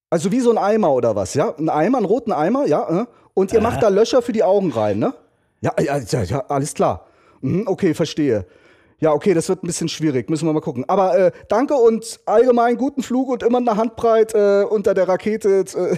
Also 0.10 0.32
wie 0.32 0.40
so 0.40 0.52
ein 0.52 0.58
Eimer 0.58 0.94
oder 0.94 1.16
was, 1.16 1.34
ja? 1.34 1.54
Ein 1.58 1.70
Eimer, 1.70 1.98
einen 1.98 2.06
roten 2.06 2.32
Eimer, 2.32 2.68
ja? 2.68 3.02
äh? 3.02 3.06
Und 3.34 3.52
ihr 3.52 3.62
macht 3.62 3.84
da 3.84 3.90
Löcher 3.90 4.22
für 4.22 4.32
die 4.32 4.44
Augen 4.44 4.72
rein, 4.72 4.98
ne? 4.98 5.14
Ja, 5.62 5.74
ja, 5.80 5.98
ja, 5.98 6.24
ja 6.24 6.46
alles 6.48 6.74
klar. 6.74 7.08
Mhm, 7.42 7.68
okay, 7.68 7.94
verstehe. 7.94 8.46
Ja, 9.00 9.12
okay, 9.12 9.34
das 9.34 9.50
wird 9.50 9.62
ein 9.62 9.68
bisschen 9.68 9.90
schwierig, 9.90 10.30
müssen 10.30 10.48
wir 10.48 10.54
mal 10.54 10.62
gucken. 10.62 10.86
Aber 10.88 11.18
äh, 11.18 11.32
danke 11.50 11.74
und 11.74 12.20
allgemein 12.26 12.78
guten 12.78 13.04
Flug 13.04 13.30
und 13.30 13.44
immer 13.44 13.58
eine 13.58 13.76
Handbreit 13.76 14.34
äh, 14.34 14.64
unter 14.64 14.94
der 14.94 15.08
Rakete. 15.10 15.66
Äh, 15.76 15.98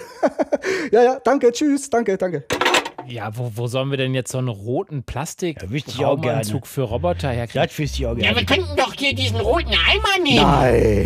ja, 0.91 1.03
ja, 1.03 1.19
danke, 1.23 1.51
tschüss, 1.51 1.89
danke, 1.89 2.17
danke. 2.17 2.45
Ja, 3.07 3.31
wo, 3.37 3.51
wo 3.55 3.67
sollen 3.67 3.89
wir 3.89 3.97
denn 3.97 4.13
jetzt 4.13 4.31
so 4.31 4.37
einen 4.37 4.49
roten 4.49 5.03
Ja, 5.61 5.69
wüsste 5.69 5.91
ich 5.91 6.03
auch 6.05 6.17
für 6.65 6.81
Roboter 6.81 7.29
herkriegen? 7.29 7.65
Das 7.67 7.77
wüsste 7.79 7.97
ich 7.99 8.05
auch 8.05 8.17
Ja, 8.17 8.31
gerne. 8.33 8.37
wir 8.37 8.45
könnten 8.45 8.75
doch 8.75 8.93
hier 8.93 9.15
diesen 9.15 9.37
roten 9.39 9.69
Eimer 9.71 10.23
nehmen. 10.23 10.41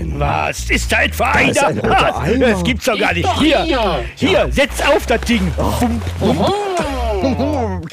Nein. 0.09 0.13
Was? 0.19 0.69
Ist 0.71 0.91
da 0.91 1.03
etwa 1.03 1.31
ist 1.39 1.59
einer? 1.63 1.67
ein 1.67 1.77
roter 1.79 2.17
Eimer. 2.19 2.47
Das 2.47 2.63
gibt's 2.63 2.85
doch 2.85 2.97
gar 2.97 3.13
nicht. 3.13 3.25
Doch 3.25 3.39
Hier, 3.41 3.63
hier. 3.63 4.03
hier, 4.15 4.47
setz 4.51 4.81
auf 4.81 5.05
das 5.05 5.21
Ding. 5.21 5.51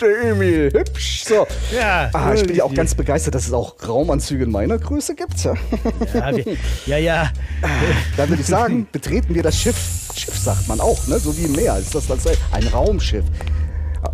Der 0.01 0.31
Emil, 0.31 0.71
hübsch. 0.73 1.25
So. 1.25 1.47
Ja, 1.77 2.09
Ah, 2.15 2.33
ich 2.33 2.47
bin 2.47 2.57
ja 2.57 2.65
auch 2.65 2.73
ganz 2.73 2.95
begeistert, 2.95 3.35
dass 3.35 3.47
es 3.47 3.53
auch 3.53 3.75
Raumanzüge 3.87 4.45
in 4.45 4.51
meiner 4.51 4.79
Größe 4.79 5.15
gibt. 5.15 5.45
Ja. 5.45 5.53
Ja, 6.15 6.35
wir, 6.35 6.57
ja, 6.87 6.97
ja. 6.97 7.31
Dann 8.17 8.29
würde 8.31 8.41
ich 8.41 8.49
sagen, 8.49 8.87
betreten 8.91 9.35
wir 9.35 9.43
das 9.43 9.61
Schiff. 9.61 9.77
Schiff 10.17 10.37
sagt 10.39 10.67
man 10.69 10.81
auch, 10.81 11.07
ne? 11.09 11.19
So 11.19 11.37
wie 11.37 11.43
im 11.45 11.53
Meer. 11.53 11.77
Ist 11.77 11.95
das 11.95 12.07
dann 12.07 12.19
so 12.19 12.31
ein 12.53 12.67
Raumschiff? 12.69 13.25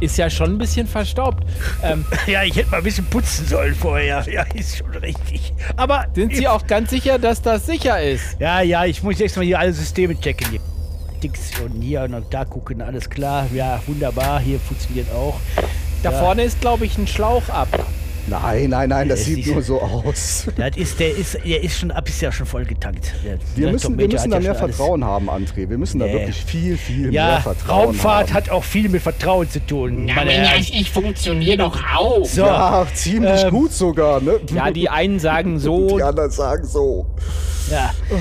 Ist 0.01 0.17
ja 0.19 0.29
schon 0.31 0.53
ein 0.53 0.59
bisschen 0.59 0.87
verstaubt. 0.87 1.45
Ähm, 1.83 2.05
Ja, 2.27 2.43
ich 2.43 2.57
hätte 2.57 2.71
mal 2.71 2.79
ein 2.79 2.85
bisschen 2.85 3.05
putzen 3.07 3.47
sollen 3.47 3.75
vorher. 3.75 4.25
Ja, 4.31 4.43
ist 4.55 4.79
schon 4.79 4.91
richtig. 4.91 5.53
Aber 5.77 6.07
sind 6.15 6.35
Sie 6.35 6.49
auch 6.49 6.67
ganz 6.67 6.91
sicher, 6.91 7.19
dass 7.19 7.43
das 7.43 7.67
sicher 7.67 8.01
ist? 8.03 8.37
Ja, 8.41 8.61
ja, 8.63 8.85
ich 8.87 9.03
muss 9.03 9.19
jetzt 9.19 9.37
mal 9.37 9.45
hier 9.45 9.59
alle 9.59 9.73
Systeme 9.73 10.19
checken. 10.19 10.49
Hier. 10.51 10.61
Dix 11.23 11.51
und 11.61 11.81
hier 11.83 12.03
und 12.03 12.25
da 12.31 12.45
gucken, 12.45 12.81
alles 12.83 13.09
klar. 13.09 13.47
Ja, 13.55 13.81
wunderbar. 13.87 14.41
Hier 14.41 14.59
funktioniert 14.61 15.11
auch. 15.13 15.39
Da 16.03 16.13
Ja. 16.13 16.19
vorne 16.19 16.43
ist, 16.45 16.61
glaube 16.61 16.85
ich, 16.87 16.97
ein 16.99 17.07
Schlauch 17.07 17.49
ab. 17.49 17.69
Nein, 18.27 18.71
nein, 18.71 18.89
nein, 18.89 19.09
das 19.09 19.19
Der 19.21 19.27
sieht 19.35 19.47
ist- 19.47 19.53
nur 19.53 19.63
so 19.63 19.81
aus. 19.83 20.47
Das 20.57 20.77
ist, 20.77 20.99
der 20.99 21.15
ist, 21.17 21.39
der 21.45 21.63
ist 21.63 21.79
schon 21.79 21.91
ab, 21.91 22.09
ist 22.09 22.21
ja 22.23 22.33
schon 22.33 22.47
voll 22.47 22.65
getankt. 22.65 23.13
Der, 23.25 23.39
Wir 23.55 23.71
müssen, 23.73 23.99
wir 23.99 24.09
müssen 24.09 24.31
da 24.31 24.37
ja 24.39 24.53
mehr 24.53 24.61
alles- 24.63 24.77
Vertrauen 24.77 25.05
haben, 25.05 25.29
André. 25.29 25.69
Wir 25.69 25.77
müssen 25.79 25.99
da 25.99 26.07
Nee. 26.07 26.13
wirklich 26.15 26.43
viel, 26.45 26.77
viel 26.79 27.11
mehr 27.11 27.13
Ja, 27.13 27.41
Vertrauen 27.41 27.87
Raumfahrt 27.89 28.29
haben. 28.29 28.35
hat 28.35 28.51
auch 28.51 28.65
viel 28.65 28.89
mit 28.89 29.03
Vertrauen 29.03 29.49
zu 29.51 29.61
tun. 29.67 30.07
Na, 30.07 30.15
meine 30.15 30.31
Herren. 30.31 30.59
das 30.59 30.71
ich 30.71 30.91
funktioniere 30.91 31.59
doch 31.59 31.79
auch. 31.97 32.25
So, 32.25 32.43
Ja, 32.43 32.87
ziemlich 32.95 33.43
Ähm, 33.45 33.51
gut 33.51 33.73
sogar, 33.73 34.21
ne? 34.21 34.41
Ja, 34.55 34.71
die 34.71 34.89
einen 34.89 35.19
sagen 35.19 35.59
so, 35.59 35.97
Die 35.99 36.03
anderen 36.03 36.31
sagen 36.31 36.65
so. 36.67 37.07
ja. 37.71 37.91
Oh, 38.11 38.17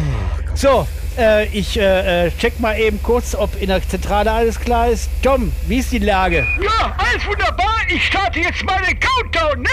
So, 0.55 0.86
äh, 1.17 1.46
ich 1.48 1.77
äh, 1.79 2.27
äh, 2.27 2.32
check 2.39 2.60
mal 2.60 2.77
eben 2.77 3.01
kurz, 3.03 3.36
ob 3.36 3.62
in 3.62 3.67
der 3.67 3.88
Zentrale 3.88 4.32
alles 4.32 4.60
klar 4.60 4.89
ist. 4.89 5.10
Tom, 5.22 5.51
wie 5.67 5.79
ist 5.79 5.91
die 5.91 6.00
Lage? 6.00 6.46
Ja, 6.62 6.96
alles 6.98 7.25
wunderbar. 7.25 7.75
Ich 7.88 8.05
starte 8.05 8.39
jetzt 8.39 8.63
mal 8.63 8.82
den 8.82 9.00
Countdown, 9.00 9.62
ne? 9.62 9.70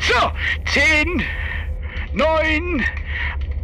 So, 0.00 0.30
10, 0.72 1.22
9, 2.12 2.84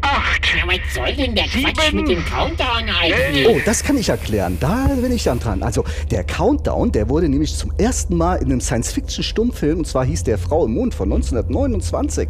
8. 0.02 0.42
Ja, 0.56 0.66
was 0.66 0.94
soll 0.94 1.14
denn 1.14 1.34
der 1.34 1.44
Quatsch 1.44 1.86
Sieben. 1.86 2.02
mit 2.02 2.08
dem 2.10 2.24
Countdown 2.24 2.88
eigentlich? 3.00 3.46
Oh, 3.48 3.58
das 3.64 3.82
kann 3.82 3.96
ich 3.96 4.08
erklären. 4.08 4.58
Da 4.60 4.88
bin 5.00 5.12
ich 5.12 5.24
dann 5.24 5.38
dran. 5.38 5.62
Also, 5.62 5.84
der 6.10 6.24
Countdown, 6.24 6.92
der 6.92 7.08
wurde 7.08 7.28
nämlich 7.28 7.56
zum 7.56 7.72
ersten 7.78 8.16
Mal 8.16 8.36
in 8.36 8.46
einem 8.46 8.60
Science-Fiction-Stummfilm, 8.60 9.78
und 9.78 9.86
zwar 9.86 10.04
hieß 10.04 10.24
der 10.24 10.38
Frau 10.38 10.66
im 10.66 10.74
Mond 10.74 10.94
von 10.94 11.10
1929, 11.12 12.28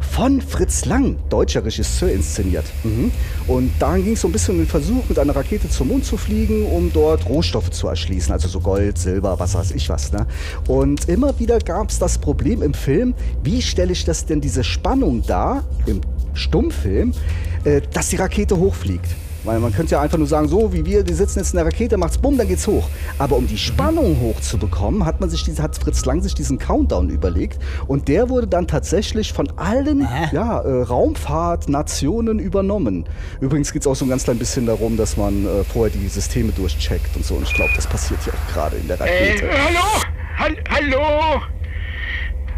von 0.00 0.40
Fritz 0.40 0.84
Lang, 0.84 1.16
deutscher 1.28 1.64
Regisseur, 1.64 2.10
inszeniert. 2.10 2.64
Mhm. 2.84 3.10
Und 3.46 3.72
darin 3.78 4.04
ging 4.04 4.14
es 4.14 4.20
so 4.20 4.28
ein 4.28 4.32
bisschen 4.32 4.54
um 4.54 4.60
den 4.60 4.68
Versuch, 4.68 5.08
mit 5.08 5.18
einer 5.18 5.34
Rakete 5.34 5.68
zum 5.68 5.88
Mond 5.88 6.04
zu 6.04 6.16
fliegen, 6.16 6.66
um 6.66 6.92
dort 6.92 7.26
Rohstoffe 7.28 7.70
zu 7.70 7.88
erschließen. 7.88 8.32
Also 8.32 8.48
so 8.48 8.60
Gold, 8.60 8.98
Silber, 8.98 9.38
was 9.38 9.54
weiß 9.54 9.72
ich 9.72 9.88
was. 9.88 10.12
Ne? 10.12 10.26
Und 10.68 11.08
immer 11.08 11.38
wieder 11.38 11.58
gab 11.58 11.90
es 11.90 11.98
das 11.98 12.18
Problem 12.18 12.62
im 12.62 12.74
Film, 12.74 13.14
wie 13.42 13.60
stelle 13.62 13.92
ich 13.92 14.04
das 14.04 14.26
denn, 14.26 14.40
diese 14.40 14.64
Spannung 14.64 15.22
dar, 15.26 15.64
im 15.86 16.00
Stummfilm, 16.34 17.12
äh, 17.64 17.80
dass 17.92 18.08
die 18.08 18.16
Rakete 18.16 18.56
hochfliegt. 18.58 19.06
Weil 19.44 19.58
man 19.58 19.72
könnte 19.72 19.96
ja 19.96 20.00
einfach 20.00 20.18
nur 20.18 20.28
sagen, 20.28 20.46
so 20.46 20.72
wie 20.72 20.86
wir, 20.86 21.02
die 21.02 21.14
sitzen 21.14 21.40
jetzt 21.40 21.52
in 21.52 21.56
der 21.56 21.66
Rakete, 21.66 21.96
macht's 21.96 22.16
bumm, 22.16 22.38
dann 22.38 22.46
geht's 22.46 22.68
hoch. 22.68 22.88
Aber 23.18 23.34
um 23.34 23.48
die 23.48 23.58
Spannung 23.58 24.20
hochzubekommen, 24.20 25.04
hat 25.04 25.20
man 25.20 25.30
sich 25.30 25.42
diese, 25.42 25.60
hat 25.64 25.76
Fritz 25.76 26.04
Lang 26.04 26.22
sich 26.22 26.34
diesen 26.34 26.58
Countdown 26.60 27.10
überlegt 27.10 27.58
und 27.88 28.06
der 28.06 28.28
wurde 28.28 28.46
dann 28.46 28.68
tatsächlich 28.68 29.32
von 29.32 29.48
allen 29.56 30.06
ja, 30.30 30.60
äh, 30.60 30.82
Raumfahrtnationen 30.82 32.38
übernommen. 32.38 33.04
Übrigens 33.40 33.72
geht's 33.72 33.88
auch 33.88 33.96
so 33.96 34.04
ein 34.04 34.08
ganz 34.10 34.22
klein 34.22 34.38
bisschen 34.38 34.66
darum, 34.66 34.96
dass 34.96 35.16
man 35.16 35.44
äh, 35.44 35.64
vorher 35.64 35.92
die 35.92 36.06
Systeme 36.06 36.52
durchcheckt 36.52 37.16
und 37.16 37.24
so. 37.24 37.34
Und 37.34 37.42
ich 37.42 37.54
glaube, 37.54 37.72
das 37.74 37.88
passiert 37.88 38.20
ja 38.24 38.32
auch 38.32 38.52
gerade 38.52 38.76
in 38.76 38.86
der 38.86 39.00
Äh, 39.00 39.30
Rakete. 39.32 39.48
hallo? 39.66 40.02
Hall 40.38 40.56
hallo? 40.70 41.42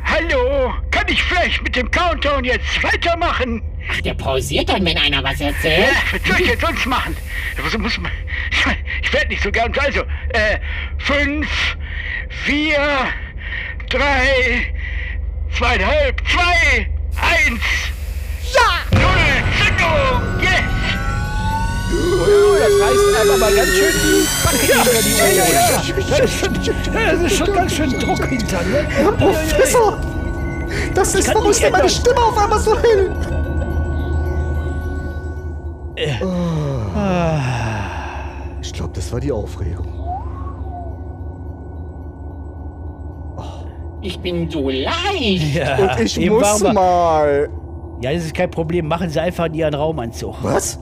Hallo? 0.04 0.75
Kann 0.90 1.08
ich 1.08 1.23
vielleicht 1.23 1.62
mit 1.62 1.76
dem 1.76 1.90
Countdown 1.90 2.44
jetzt 2.44 2.82
weitermachen? 2.82 3.62
Ach, 3.90 4.00
der 4.00 4.14
pausiert 4.14 4.68
dann, 4.68 4.84
wenn 4.84 4.96
einer 4.96 5.23
was 5.23 5.40
erzählt. 5.40 5.88
Ja, 5.88 6.18
was 6.18 6.28
soll 6.28 6.40
ich 6.40 6.49
jetzt 6.49 6.61
sonst 6.62 6.87
machen? 6.87 7.16
Was 7.62 7.76
muss 7.76 7.99
man, 7.99 8.12
ich 9.02 9.12
werde 9.12 9.28
nicht 9.28 9.42
so 9.42 9.50
gern. 9.50 9.73
Also, 9.78 10.00
äh, 10.30 10.58
fünf, 10.99 11.49
vier, 12.44 12.78
drei, 13.90 14.75
zweieinhalb, 15.56 16.23
zwei, 16.28 16.88
eins. 17.20 17.62
Ja! 18.54 18.99
Null, 18.99 19.44
Zündung, 19.58 20.40
yes! 20.40 20.74
Das 22.58 22.74
reißt 22.80 23.20
einem 23.20 23.42
aber 23.42 23.50
ganz 23.54 23.68
schön 23.68 23.94
die 24.02 24.26
Backe 24.44 24.64
hinter 24.72 25.02
die 25.02 25.14
Ohren. 25.20 26.10
Das 26.10 26.26
ist 26.26 26.34
schon, 26.38 26.54
das 26.94 27.20
ist 27.22 27.36
schon 27.36 27.52
ganz 27.54 27.72
schön 27.72 27.90
Druck 28.00 28.26
hinter, 28.26 28.62
ne? 28.62 28.86
Herr 28.88 29.12
Professor! 29.12 29.98
Das 30.94 31.14
ist, 31.14 31.34
warum 31.34 31.50
ist 31.50 31.62
denn 31.62 31.72
meine. 31.72 31.88
Stimme 31.88 32.20
auf 32.20 32.36
einmal 32.36 32.58
so 32.58 32.76
hell? 32.78 33.12
Ich 38.62 38.72
glaube, 38.72 38.92
das 38.94 39.12
war 39.12 39.20
die 39.20 39.30
Aufregung. 39.32 39.86
Ich 44.00 44.18
bin 44.18 44.50
so 44.50 44.68
leicht. 44.68 45.54
Ja, 45.54 45.92
Und 45.92 46.00
ich 46.00 46.30
muss 46.30 46.62
mal. 46.62 47.48
Ja, 48.02 48.12
das 48.12 48.24
ist 48.24 48.34
kein 48.34 48.50
Problem. 48.50 48.86
Machen 48.86 49.08
Sie 49.08 49.20
einfach 49.20 49.46
in 49.46 49.54
Ihren 49.54 49.74
Raumanzug. 49.74 50.36
Was? 50.42 50.78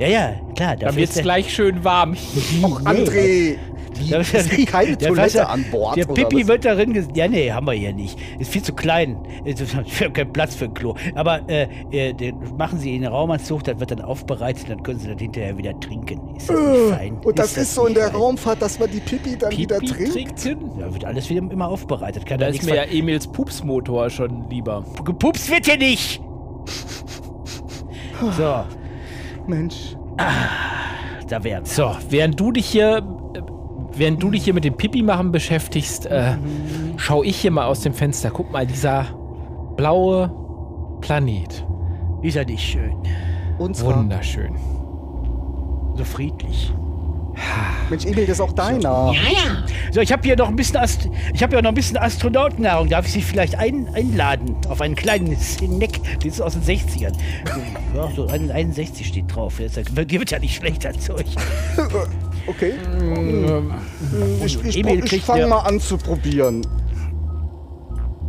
Ja, 0.00 0.06
ja, 0.08 0.32
klar. 0.54 0.76
Dann 0.76 0.96
ist 0.96 1.16
der- 1.16 1.22
gleich 1.24 1.52
schön 1.52 1.82
warm. 1.84 2.14
Och, 2.62 2.80
André! 2.82 3.56
Wie, 4.00 4.10
Da- 4.10 4.20
es 4.20 4.48
gibt 4.48 4.68
keine 4.70 4.96
der 4.96 5.08
Toilette 5.08 5.38
Wasser- 5.38 5.48
an 5.50 5.64
Bord, 5.72 5.96
Der 5.96 6.04
Pipi 6.06 6.42
was? 6.42 6.46
wird 6.46 6.64
darin 6.64 6.92
ges 6.92 7.08
Ja, 7.14 7.26
nee, 7.26 7.50
haben 7.50 7.66
wir 7.66 7.72
hier 7.72 7.92
nicht. 7.92 8.16
Ist 8.38 8.52
viel 8.52 8.62
zu 8.62 8.72
klein. 8.72 9.16
Ist- 9.44 9.58
Wir 9.98 10.06
haben 10.06 10.12
keinen 10.12 10.32
Platz 10.32 10.54
für 10.54 10.66
ein 10.66 10.74
Klo. 10.74 10.94
Aber 11.16 11.40
äh, 11.48 11.66
äh, 11.90 12.12
den 12.12 12.36
machen 12.56 12.78
Sie 12.78 12.94
in 12.94 13.02
den 13.02 13.10
Raumanzug, 13.10 13.64
das 13.64 13.80
wird 13.80 13.90
dann 13.90 14.00
aufbereitet, 14.00 14.66
dann 14.70 14.84
können 14.84 15.00
Sie 15.00 15.08
das 15.08 15.20
hinterher 15.20 15.58
wieder 15.58 15.78
trinken. 15.80 16.36
Ist 16.36 16.48
das 16.48 16.56
nicht 16.60 16.94
fein? 16.96 17.14
Äh, 17.20 17.26
Und 17.26 17.38
das 17.40 17.56
ist, 17.56 17.74
so 17.74 17.86
in 17.86 17.94
der 17.94 18.06
fein? 18.12 18.14
Raumfahrt, 18.20 18.62
dass 18.62 18.78
man 18.78 18.88
die 18.88 19.00
Pipi 19.00 19.36
dann 19.36 19.50
wieder 19.56 19.80
Pipi 19.80 19.92
trinkt. 20.12 20.40
trinken? 20.40 20.78
Ja, 20.78 20.92
wird 20.94 21.04
alles 21.04 21.28
wieder 21.28 21.42
immer 21.50 21.66
aufbereitet. 21.66 22.24
Kann 22.24 22.38
Da 22.38 22.46
da 22.46 22.52
ist 22.52 22.62
mir 22.64 22.76
ja 22.76 22.82
Emils 22.84 23.26
Pupsmotor 23.26 24.10
schon 24.10 24.48
lieber. 24.48 24.84
Gepupst 25.04 25.50
wird 25.50 25.66
hier 25.66 25.76
nicht! 25.78 26.20
So, 28.36 28.64
Mensch. 29.48 29.96
da 31.28 31.44
wär's. 31.44 31.74
So, 31.74 31.90
während 32.10 32.38
du 32.38 32.52
dich 32.52 32.66
hier, 32.66 32.98
äh, 33.34 33.40
während 33.92 34.22
du 34.22 34.30
dich 34.30 34.44
hier 34.44 34.54
mit 34.54 34.64
dem 34.64 34.76
Pipi 34.76 35.02
machen 35.02 35.32
beschäftigst, 35.32 36.06
äh, 36.06 36.36
schau 36.96 37.22
ich 37.22 37.36
hier 37.36 37.50
mal 37.50 37.66
aus 37.66 37.80
dem 37.80 37.94
Fenster. 37.94 38.30
Guck 38.30 38.52
mal, 38.52 38.66
dieser 38.66 39.06
blaue 39.76 40.30
Planet. 41.00 41.64
Ist 42.22 42.36
er 42.36 42.44
nicht 42.44 42.62
schön? 42.62 42.94
Und 43.58 43.76
zwar, 43.76 43.96
Wunderschön. 43.96 44.54
So 45.94 46.04
friedlich. 46.04 46.72
Mensch, 47.90 48.04
Emil, 48.04 48.26
das 48.26 48.36
ist 48.36 48.40
auch 48.40 48.52
deiner. 48.52 49.12
Ja, 49.14 49.30
ja. 49.32 49.66
So, 49.92 50.00
ich 50.00 50.12
habe 50.12 50.22
hier 50.22 50.36
noch 50.36 50.48
ein 50.48 50.56
bisschen 50.56 50.76
Ast 50.76 51.08
ich 51.32 51.42
habe 51.42 51.56
ja 51.56 51.62
noch 51.62 51.70
ein 51.70 51.74
bisschen 51.74 51.96
Astronautennahrung. 51.96 52.88
Darf 52.88 53.06
ich 53.06 53.12
Sie 53.12 53.22
vielleicht 53.22 53.54
ein 53.56 53.88
einladen 53.94 54.56
auf 54.68 54.80
einen 54.80 54.94
kleinen 54.94 55.36
Snack? 55.38 56.00
Das 56.16 56.34
ist 56.34 56.40
aus 56.40 56.54
den 56.54 56.62
60ern. 56.62 57.12
So, 57.14 57.98
ja, 57.98 58.10
so 58.14 58.26
61 58.26 59.06
steht 59.06 59.34
drauf. 59.34 59.54
Die 59.58 60.18
wird 60.18 60.30
ja 60.30 60.38
nicht 60.38 60.56
schlechter 60.56 60.92
Zeug. 60.98 61.26
Okay. 62.46 62.72
Ähm, 62.98 63.74
Ich, 64.42 64.58
ich, 64.64 64.78
Emil 64.78 65.00
ich 65.00 65.04
kriegt 65.04 65.24
fange 65.24 65.46
mal 65.46 65.58
an 65.58 65.78
zu 65.80 65.98
probieren. 65.98 66.66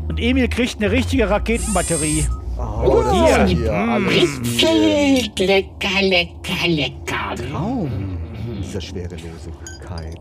Und 0.10 0.20
Emil 0.20 0.50
kriegt 0.50 0.82
eine 0.82 0.92
richtige 0.92 1.30
Raketenbatterie. 1.30 2.25
Oh, 2.58 3.01
das 3.01 3.13
hier. 3.13 3.46
ist 3.46 3.62
hier 3.62 3.74
alles 3.74 4.13
Ritzelt, 4.13 5.39
lecker, 5.39 6.01
lecker, 6.01 6.68
lecker. 6.68 7.36
Traum. 7.50 8.19
Dieser 8.70 8.82
Schwerelosigkeit. 8.82 10.20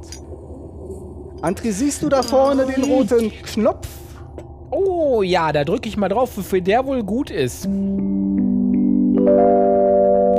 André, 1.43 1.71
siehst 1.71 2.03
du 2.03 2.09
da 2.09 2.23
vorne 2.23 2.65
den 2.67 2.83
roten 2.83 3.31
Knopf? 3.43 3.87
oh 4.71 5.23
ja, 5.23 5.53
da 5.53 5.65
drücke 5.65 5.89
ich 5.89 5.97
mal 5.97 6.09
drauf, 6.09 6.37
wofür 6.37 6.61
der 6.61 6.87
wohl 6.87 7.03
gut 7.03 7.31
ist. 7.31 7.69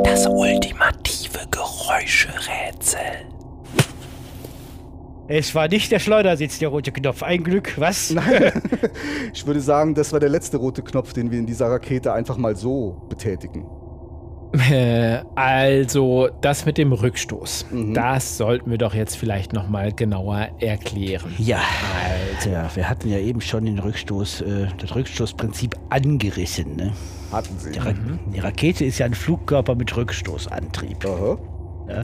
Das 0.03 0.27
ultimative 0.27 1.39
Geräuscherätsel. 1.51 2.99
Es 5.27 5.53
war 5.53 5.67
nicht 5.67 5.91
der 5.91 5.99
Schleudersitz, 5.99 6.57
der 6.57 6.69
rote 6.69 6.91
Knopf. 6.91 7.21
Ein 7.21 7.43
Glück, 7.43 7.73
was? 7.77 8.15
Ich 9.33 9.45
würde 9.45 9.61
sagen, 9.61 9.93
das 9.93 10.11
war 10.11 10.19
der 10.19 10.29
letzte 10.29 10.57
rote 10.57 10.81
Knopf, 10.81 11.13
den 11.13 11.29
wir 11.29 11.37
in 11.37 11.45
dieser 11.45 11.67
Rakete 11.67 12.11
einfach 12.11 12.37
mal 12.37 12.55
so 12.55 13.05
betätigen. 13.07 13.67
Äh, 14.51 15.19
also, 15.35 16.29
das 16.41 16.65
mit 16.65 16.77
dem 16.77 16.91
Rückstoß. 16.91 17.67
Mhm. 17.71 17.93
Das 17.93 18.37
sollten 18.37 18.71
wir 18.71 18.77
doch 18.77 18.95
jetzt 18.95 19.15
vielleicht 19.15 19.53
nochmal 19.53 19.91
genauer 19.91 20.49
erklären. 20.59 21.33
Ja, 21.37 21.61
Alter, 22.03 22.69
wir 22.73 22.89
hatten 22.89 23.09
ja 23.09 23.19
eben 23.19 23.41
schon 23.41 23.65
den 23.65 23.79
Rückstoß, 23.79 24.41
äh, 24.41 24.67
das 24.77 24.95
Rückstoßprinzip 24.95 25.75
angerissen. 25.89 26.75
Ne? 26.75 26.93
Hatten 27.31 27.59
sie. 27.59 27.71
Die, 27.71 27.79
Ra 27.79 27.93
die 28.33 28.39
Rakete 28.39 28.85
ist 28.85 28.97
ja 28.97 29.05
ein 29.05 29.13
Flugkörper 29.13 29.75
mit 29.75 29.95
Rückstoßantrieb. 29.95 31.05
Aha. 31.05 31.37
Ja? 31.87 32.01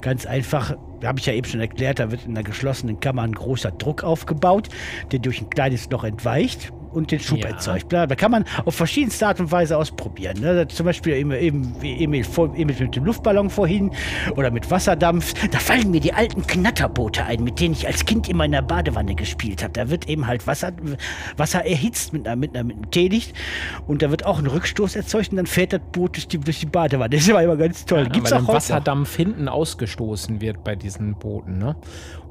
Ganz 0.00 0.26
einfach, 0.26 0.76
habe 1.04 1.18
ich 1.18 1.26
ja 1.26 1.34
eben 1.34 1.46
schon 1.46 1.60
erklärt, 1.60 2.00
da 2.00 2.10
wird 2.10 2.24
in 2.24 2.32
einer 2.32 2.42
geschlossenen 2.42 2.98
Kammer 2.98 3.22
ein 3.22 3.32
großer 3.32 3.70
Druck 3.70 4.02
aufgebaut, 4.02 4.68
der 5.12 5.20
durch 5.20 5.40
ein 5.40 5.50
kleines 5.50 5.88
Loch 5.90 6.04
entweicht 6.04 6.72
und 6.96 7.10
den 7.10 7.20
Schub 7.20 7.38
Ja. 7.38 7.50
erzeugt. 7.50 7.92
Da 7.92 8.06
kann 8.06 8.30
man 8.30 8.44
auf 8.64 8.74
verschiedenste 8.74 9.26
Art 9.26 9.38
und 9.38 9.52
Weise 9.52 9.76
ausprobieren. 9.76 10.40
Ne? 10.40 10.66
Zum 10.68 10.86
Beispiel 10.86 11.12
eben, 11.14 11.30
eben 11.32 11.74
Emil 11.82 12.24
mit 12.56 12.96
dem 12.96 13.04
Luftballon 13.04 13.50
vorhin 13.50 13.90
oder 14.34 14.50
mit 14.50 14.70
Wasserdampf. 14.70 15.34
Da 15.50 15.58
fallen 15.58 15.90
mir 15.90 16.00
die 16.00 16.12
alten 16.14 16.46
Knatterboote 16.46 17.24
ein, 17.24 17.44
mit 17.44 17.60
denen 17.60 17.74
ich 17.74 17.86
als 17.86 18.04
Kind 18.06 18.28
immer 18.28 18.46
in 18.46 18.52
der 18.52 18.62
Badewanne 18.62 19.14
gespielt 19.14 19.62
habe. 19.62 19.74
Da 19.74 19.90
wird 19.90 20.08
eben 20.08 20.26
halt 20.26 20.46
Wasser, 20.46 20.72
Wasser 21.36 21.64
erhitzt 21.64 22.12
mit, 22.12 22.26
einer, 22.26 22.36
mit, 22.36 22.54
einer, 22.54 22.64
mit 22.64 22.76
einem 22.76 22.90
Teelicht 22.90 23.34
und 23.86 24.02
da 24.02 24.10
wird 24.10 24.24
auch 24.24 24.38
ein 24.38 24.46
Rückstoß 24.46 24.96
erzeugt 24.96 25.30
und 25.30 25.36
dann 25.36 25.46
fährt 25.46 25.72
das 25.74 25.80
Boot 25.92 26.16
durch 26.16 26.26
die, 26.28 26.38
durch 26.38 26.60
die 26.60 26.66
Badewanne. 26.66 27.14
Das 27.16 27.30
war 27.32 27.42
immer 27.42 27.56
ganz 27.56 27.84
toll. 27.84 28.08
Gibt's 28.08 28.30
weil 28.30 28.38
auch 28.38 28.42
heute 28.42 28.46
noch. 28.48 28.54
Wasserdampf 28.54 29.14
hinten 29.16 29.48
ausgestoßen 29.48 30.40
wird 30.40 30.64
bei 30.64 30.74
diesen 30.76 31.14
Booten. 31.14 31.58
Ne? 31.58 31.76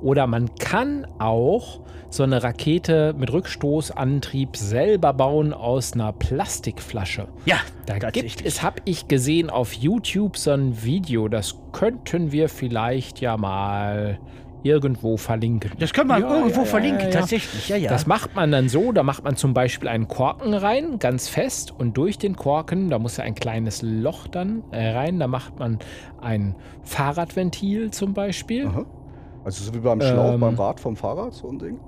Oder 0.01 0.25
man 0.27 0.55
kann 0.55 1.05
auch 1.19 1.81
so 2.09 2.23
eine 2.23 2.41
Rakete 2.43 3.13
mit 3.17 3.31
Rückstoßantrieb 3.31 4.54
Selber 4.59 5.13
bauen 5.13 5.53
aus 5.53 5.93
einer 5.93 6.11
Plastikflasche. 6.13 7.27
Ja, 7.45 7.57
Da 7.85 7.97
gibt 8.09 8.45
es, 8.45 8.61
habe 8.63 8.81
ich 8.85 9.07
gesehen 9.07 9.49
auf 9.49 9.73
YouTube 9.73 10.37
so 10.37 10.51
ein 10.51 10.83
Video, 10.83 11.27
das 11.27 11.55
könnten 11.71 12.31
wir 12.31 12.49
vielleicht 12.49 13.21
ja 13.21 13.37
mal 13.37 14.19
irgendwo 14.63 15.15
verlinken. 15.17 15.71
Das 15.77 15.93
können 15.93 16.09
wir 16.09 16.17
Ja, 16.19 16.35
irgendwo 16.37 16.61
ja, 16.61 16.65
verlinken, 16.65 17.01
ja, 17.01 17.13
ja. 17.13 17.19
tatsächlich. 17.19 17.69
Ja, 17.69 17.75
ja. 17.75 17.89
Das 17.91 18.07
macht 18.07 18.35
man 18.35 18.51
dann 18.51 18.67
so, 18.67 18.91
da 18.91 19.03
macht 19.03 19.23
man 19.23 19.35
zum 19.35 19.53
Beispiel 19.53 19.87
einen 19.87 20.07
Korken 20.07 20.55
rein, 20.55 20.97
ganz 20.97 21.27
fest, 21.29 21.71
und 21.77 21.95
durch 21.97 22.17
den 22.17 22.35
Korken, 22.35 22.89
da 22.89 22.97
muss 22.97 23.17
ja 23.17 23.23
ein 23.25 23.35
kleines 23.35 23.83
Loch 23.83 24.27
dann 24.27 24.63
äh, 24.71 24.89
rein, 24.89 25.19
da 25.19 25.27
macht 25.27 25.59
man 25.59 25.77
ein 26.19 26.55
Fahrradventil 26.81 27.91
zum 27.91 28.13
Beispiel. 28.15 28.65
Aha. 28.65 28.85
Also 29.43 29.63
so 29.63 29.71
wie 29.75 29.79
beim 29.79 30.01
Schlauch, 30.01 30.33
Ähm. 30.33 30.39
beim 30.39 30.55
Rad 30.55 30.79
vom 30.79 30.95
Fahrrad, 30.95 31.33
so 31.33 31.47
ein 31.49 31.59
Ding. 31.59 31.79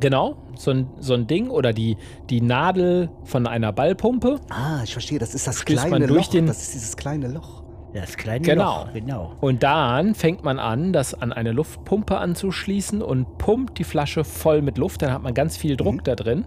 Genau, 0.00 0.36
so 0.56 0.70
ein, 0.70 0.88
so 0.98 1.14
ein 1.14 1.26
Ding 1.26 1.50
oder 1.50 1.72
die, 1.72 1.96
die 2.30 2.40
Nadel 2.40 3.10
von 3.24 3.46
einer 3.46 3.72
Ballpumpe. 3.72 4.40
Ah, 4.48 4.80
ich 4.82 4.92
verstehe, 4.92 5.18
das 5.18 5.34
ist 5.34 5.46
das 5.46 5.60
Stößt 5.60 5.80
man 5.82 5.88
kleine 5.90 6.06
durch 6.06 6.26
Loch. 6.26 6.32
den- 6.32 6.46
Das 6.46 6.62
ist 6.62 6.74
dieses 6.74 6.96
kleine 6.96 7.28
Loch. 7.28 7.62
das 7.92 8.16
kleine 8.16 8.40
Genau. 8.44 8.84
Loch, 8.86 8.92
genau. 8.94 9.32
Und 9.42 9.62
dann 9.62 10.14
fängt 10.14 10.44
man 10.44 10.58
an, 10.58 10.94
das 10.94 11.12
an 11.12 11.30
eine 11.30 11.52
Luftpumpe 11.52 12.16
anzuschließen 12.16 13.02
und 13.02 13.36
pumpt 13.36 13.78
die 13.78 13.84
Flasche 13.84 14.24
voll 14.24 14.62
mit 14.62 14.78
Luft. 14.78 15.02
Dann 15.02 15.12
hat 15.12 15.22
man 15.22 15.34
ganz 15.34 15.58
viel 15.58 15.76
Druck 15.76 16.02
da 16.04 16.14
drin. 16.14 16.46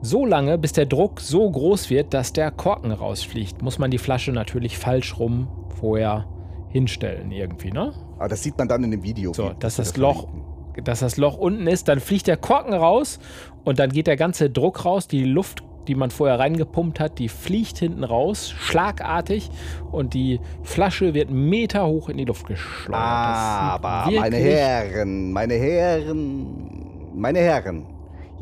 So 0.00 0.24
lange, 0.24 0.56
bis 0.58 0.72
der 0.72 0.86
Druck 0.86 1.20
so 1.20 1.50
groß 1.50 1.90
wird, 1.90 2.14
dass 2.14 2.32
der 2.32 2.50
Korken 2.52 2.92
rausfliegt, 2.92 3.60
muss 3.62 3.78
man 3.80 3.90
die 3.90 3.98
Flasche 3.98 4.30
natürlich 4.32 4.78
falsch 4.78 5.18
rum 5.18 5.48
vorher 5.80 6.26
hinstellen 6.68 7.30
irgendwie, 7.32 7.70
ne? 7.72 7.92
Aber 8.18 8.28
das 8.28 8.42
sieht 8.42 8.56
man 8.56 8.66
dann 8.68 8.82
in 8.84 8.92
dem 8.92 9.02
Video. 9.02 9.32
So, 9.32 9.50
dass 9.58 9.76
das 9.76 9.88
das 9.88 9.96
Loch, 9.96 10.22
verlinken. 10.28 10.51
Dass 10.84 11.00
das 11.00 11.16
Loch 11.16 11.36
unten 11.36 11.66
ist, 11.66 11.88
dann 11.88 12.00
fliegt 12.00 12.26
der 12.26 12.36
Korken 12.36 12.74
raus 12.74 13.18
und 13.64 13.78
dann 13.78 13.90
geht 13.90 14.06
der 14.06 14.16
ganze 14.16 14.50
Druck 14.50 14.84
raus, 14.84 15.08
die 15.08 15.24
Luft, 15.24 15.62
die 15.88 15.94
man 15.94 16.10
vorher 16.10 16.38
reingepumpt 16.38 17.00
hat, 17.00 17.18
die 17.18 17.28
fliegt 17.28 17.78
hinten 17.78 18.04
raus, 18.04 18.50
schlagartig 18.50 19.50
und 19.90 20.14
die 20.14 20.40
Flasche 20.62 21.14
wird 21.14 21.30
Meter 21.30 21.86
hoch 21.86 22.08
in 22.08 22.18
die 22.18 22.24
Luft 22.24 22.46
geschleudert. 22.46 22.94
Sieht 22.94 22.98
Aber 22.98 24.10
meine 24.10 24.36
Herren, 24.36 25.32
meine 25.32 25.54
Herren, 25.54 27.10
meine 27.14 27.40
Herren. 27.40 27.91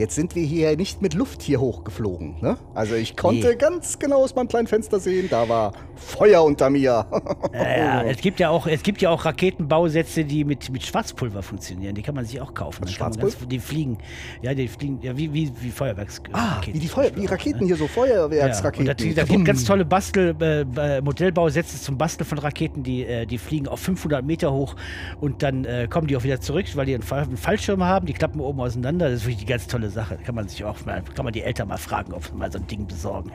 Jetzt 0.00 0.14
sind 0.14 0.34
wir 0.34 0.42
hier 0.42 0.74
nicht 0.78 1.02
mit 1.02 1.12
Luft 1.12 1.42
hier 1.42 1.60
hochgeflogen. 1.60 2.36
Ne? 2.40 2.56
Also 2.74 2.94
ich 2.94 3.18
konnte 3.18 3.48
Nee. 3.50 3.54
ganz 3.56 3.98
genau 3.98 4.22
aus 4.24 4.34
meinem 4.34 4.48
kleinen 4.48 4.66
Fenster 4.66 4.98
sehen, 4.98 5.28
da 5.30 5.46
war 5.46 5.72
Feuer 5.94 6.42
unter 6.42 6.70
mir. 6.70 7.04
Ja, 7.52 8.02
es 8.04 8.18
gibt 8.18 8.40
ja 8.40 8.48
auch, 8.48 8.66
es 8.66 8.82
gibt 8.82 9.02
ja 9.02 9.10
auch 9.10 9.24
Raketenbausätze, 9.26 10.24
die 10.24 10.44
mit, 10.44 10.70
mit 10.70 10.82
Schwarzpulver 10.84 11.42
funktionieren. 11.42 11.94
Die 11.94 12.00
kann 12.02 12.14
man 12.14 12.24
sich 12.24 12.40
auch 12.40 12.54
kaufen. 12.54 12.84
Man 12.84 12.88
Schwarzpulver? 12.92 13.36
ganz- 13.40 13.48
Die 13.48 13.58
fliegen, 13.58 13.98
ja, 14.40 14.54
die 14.54 14.68
fliegen, 14.68 15.00
ja, 15.02 15.14
wie, 15.16 15.32
wie, 15.34 15.50
wie 15.60 15.70
Feuerwerks. 15.70 16.22
ah, 16.32 16.60
wie 16.64 16.78
die, 16.78 16.88
Feuer, 16.88 17.10
wie 17.14 17.22
ne? 17.22 17.30
Raketen 17.30 17.66
hier, 17.66 17.76
so 17.76 17.86
Feuerwerksraketen. 17.86 18.86
Ja, 18.86 18.94
da, 18.94 19.04
da 19.04 19.24
gibt 19.24 19.44
ganz 19.44 19.64
tolle 19.64 19.84
Bastel, 19.84 20.34
äh, 20.40 20.60
äh, 20.62 21.00
Modellbausätze 21.02 21.80
zum 21.80 21.98
Basteln 21.98 22.26
von 22.26 22.38
Raketen, 22.38 22.82
die, 22.82 23.04
äh, 23.04 23.26
die 23.26 23.36
fliegen 23.38 23.68
auf 23.68 23.80
500 23.80 24.24
Meter 24.24 24.52
hoch 24.52 24.76
und 25.20 25.42
dann 25.42 25.64
äh, 25.66 25.86
kommen 25.90 26.06
die 26.06 26.16
auch 26.16 26.22
wieder 26.24 26.40
zurück, 26.40 26.64
weil 26.76 26.86
die 26.86 26.94
einen, 26.94 27.02
Fall, 27.02 27.22
einen 27.24 27.36
Fallschirm 27.36 27.84
haben, 27.84 28.06
die 28.06 28.14
klappen 28.14 28.40
oben 28.40 28.60
auseinander. 28.60 29.10
Das 29.10 29.20
ist 29.20 29.26
wirklich 29.26 29.38
eine 29.42 29.46
ganz 29.48 29.66
tolle 29.66 29.89
Sache. 29.90 30.18
Kann 30.24 30.34
man 30.34 30.48
sich 30.48 30.64
auch 30.64 30.84
mal, 30.84 31.02
kann 31.14 31.24
man 31.24 31.32
die 31.32 31.42
Eltern 31.42 31.68
mal 31.68 31.78
fragen, 31.78 32.12
ob 32.12 32.24
sie 32.24 32.32
mal 32.32 32.50
so 32.50 32.58
ein 32.58 32.66
Ding 32.66 32.86
besorgen. 32.86 33.32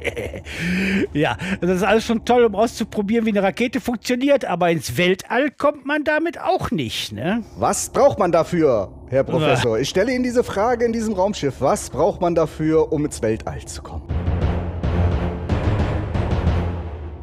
ja, 1.13 1.37
das 1.61 1.77
ist 1.77 1.83
alles 1.83 2.05
schon 2.05 2.25
toll, 2.25 2.45
um 2.45 2.55
auszuprobieren, 2.55 3.25
wie 3.25 3.31
eine 3.31 3.43
Rakete 3.43 3.79
funktioniert, 3.79 4.45
aber 4.45 4.69
ins 4.71 4.97
Weltall 4.97 5.51
kommt 5.51 5.85
man 5.85 6.03
damit 6.03 6.39
auch 6.39 6.71
nicht, 6.71 7.11
ne? 7.11 7.43
Was 7.57 7.89
braucht 7.89 8.19
man 8.19 8.31
dafür, 8.31 8.91
Herr 9.09 9.23
Professor? 9.23 9.79
Ich 9.79 9.89
stelle 9.89 10.13
Ihnen 10.13 10.23
diese 10.23 10.43
Frage 10.43 10.85
in 10.85 10.93
diesem 10.93 11.13
Raumschiff. 11.13 11.55
Was 11.59 11.89
braucht 11.89 12.21
man 12.21 12.35
dafür, 12.35 12.91
um 12.91 13.05
ins 13.05 13.21
Weltall 13.21 13.63
zu 13.65 13.81
kommen? 13.81 14.03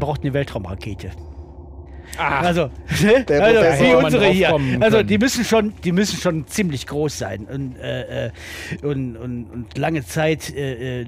braucht 0.02 0.22
eine 0.22 0.34
Weltraumrakete. 0.34 1.12
Ah, 2.18 2.40
Also, 2.40 2.70
Der 3.28 3.42
also 3.42 3.60
Professor. 3.60 3.86
wie 3.86 4.04
unsere 4.04 4.26
hier. 4.26 4.60
Also 4.80 5.02
die 5.02 5.18
müssen 5.18 5.44
schon, 5.44 5.72
die 5.82 5.92
müssen 5.92 6.18
schon 6.18 6.46
ziemlich 6.46 6.86
groß 6.86 7.18
sein 7.18 7.46
und, 7.46 7.76
äh, 7.76 8.26
äh, 8.26 8.30
und, 8.82 9.16
und, 9.16 9.44
und 9.46 9.78
lange 9.78 10.04
Zeit, 10.04 10.54
äh, 10.54 11.02
äh, 11.02 11.06